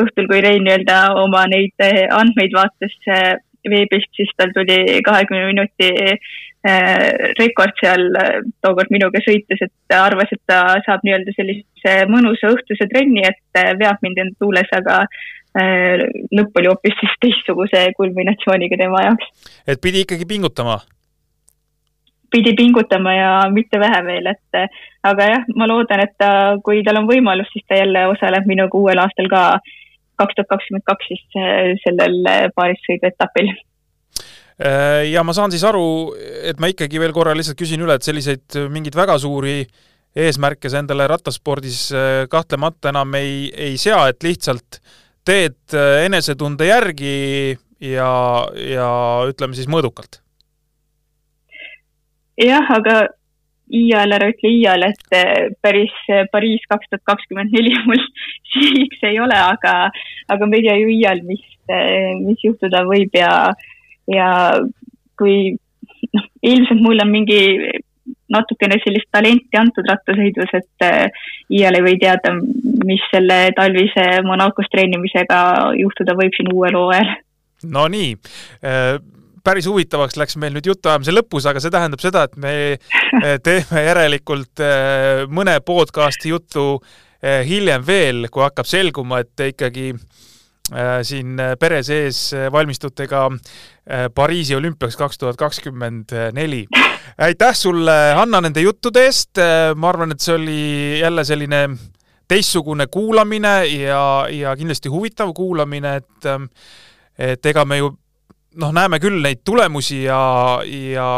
[0.00, 2.96] õhtul, kui Rein nii-öelda oma neid äh, andmeid vaatas
[3.68, 5.90] veebist, siis tal tuli kahekümne minuti
[7.38, 8.08] rekord seal
[8.62, 14.02] tookord minuga sõites, et arvas, et ta saab nii-öelda sellise mõnusa õhtuse trenni, et veab
[14.02, 15.00] mind enda tuules, aga
[15.52, 19.50] lõpp oli hoopis siis teistsuguse kulminatsiooniga tema jaoks.
[19.68, 20.78] et pidi ikkagi pingutama?
[22.32, 24.62] pidi pingutama ja mitte vähe veel, et
[25.04, 26.30] aga jah, ma loodan, et ta,
[26.64, 29.42] kui tal on võimalus, siis ta jälle osaleb minuga uuel aastal ka
[30.22, 31.36] kaks tuhat kakskümmend kaks siis
[31.84, 32.16] sellel
[32.56, 33.52] paarissõiduetapil
[34.62, 36.12] Äh, ja ma saan siis aru,
[36.44, 39.62] et ma ikkagi veel korra lihtsalt küsin üle, et selliseid mingeid väga suuri
[40.12, 44.82] eesmärke sa endale rattaspordis äh, kahtlemata enam ei, ei sea, et lihtsalt
[45.28, 47.16] teed äh, enesetunde järgi
[47.82, 48.12] ja,
[48.52, 48.90] ja
[49.30, 50.20] ütleme siis mõõdukalt.
[52.42, 53.02] jah, aga
[53.72, 55.94] iial, ära ütle iial, et päris
[56.32, 58.02] Pariis kaks tuhat kakskümmend neli mul
[58.52, 59.90] sihiks ei ole, aga,
[60.32, 61.44] aga me ei tea ju iial, mis,
[62.24, 63.32] mis juhtuda võib ja
[64.10, 64.28] ja
[65.18, 65.54] kui
[66.12, 67.40] noh, ilmselt mul on mingi
[68.32, 72.34] natukene sellist talenti antud rattasõidus, et äh, iial ei või teada,
[72.88, 75.40] mis selle talvise Monacos treenimisega
[75.78, 77.14] juhtuda võib siin uuel hooajal.
[77.72, 78.10] Nonii
[78.66, 78.96] äh,
[79.44, 82.56] päris huvitavaks läks meil nüüd jutuajamise lõpus, aga see tähendab seda, et me
[83.22, 84.66] äh, teeme järelikult
[85.30, 86.66] mõne podcasti juttu
[87.22, 89.92] hiljem veel, kui hakkab selguma, et ikkagi
[91.02, 93.26] siin pere sees valmistute ka
[93.90, 96.66] Äh, Pariisi olümpiaks kaks tuhat kakskümmend neli.
[97.18, 101.64] aitäh sulle, Hanna, nende juttude eest, äh, ma arvan, et see oli jälle selline
[102.30, 106.46] teistsugune kuulamine ja, ja kindlasti huvitav kuulamine, et ähm,
[107.18, 107.90] et ega me ju
[108.62, 110.20] noh, näeme küll neid tulemusi ja,
[110.62, 111.08] ja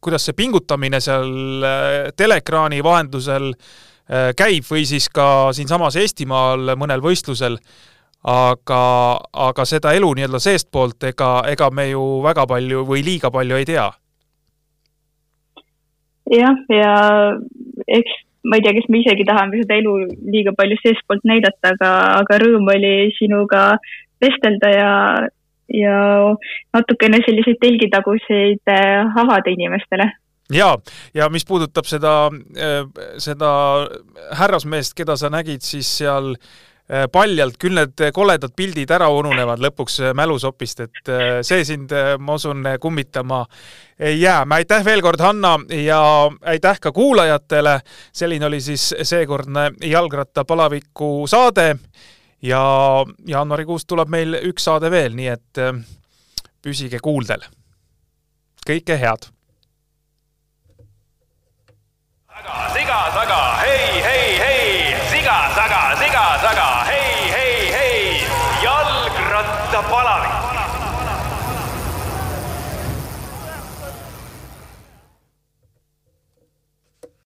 [0.00, 3.52] kuidas see pingutamine seal äh, teleekraani vahendusel
[4.38, 7.56] käib või siis ka siinsamas Eestimaal mõnel võistlusel
[8.26, 8.82] aga,
[9.46, 13.68] aga seda elu nii-öelda seestpoolt, ega, ega me ju väga palju või liiga palju ei
[13.68, 13.86] tea.
[16.34, 16.94] jah, ja
[17.86, 19.94] eks ma ei tea, kas me isegi tahame seda elu
[20.34, 23.64] liiga palju seestpoolt näidata, aga, aga rõõm oli sinuga
[24.22, 24.92] vestelda ja,
[25.70, 25.96] ja
[26.74, 30.10] natukene selliseid telgitaguseid äh, avada inimestele
[30.50, 30.74] ja,
[31.14, 32.16] ja mis puudutab seda,
[32.58, 32.82] äh,
[33.22, 33.50] seda
[34.34, 36.74] härrasmeest, keda sa nägid siis seal Äh,
[37.12, 41.90] paljalt, küll need koledad pildid ära ununevad lõpuks äh, mälusopist, et äh, see sind,
[42.22, 43.42] ma usun, kummitama
[43.98, 44.46] ei jää.
[44.54, 46.00] aitäh veel kord, Hanna, ja
[46.42, 47.80] aitäh ka kuulajatele.
[48.12, 51.76] selline oli siis seekordne jalgrattapalaviku saade
[52.42, 52.62] ja
[53.26, 55.62] jaanuarikuus tuleb meil üks saade veel, nii et
[56.62, 57.42] püsige kuuldel.
[58.66, 59.30] kõike head.
[62.28, 64.75] taga, siga taga, hei, hei, hei,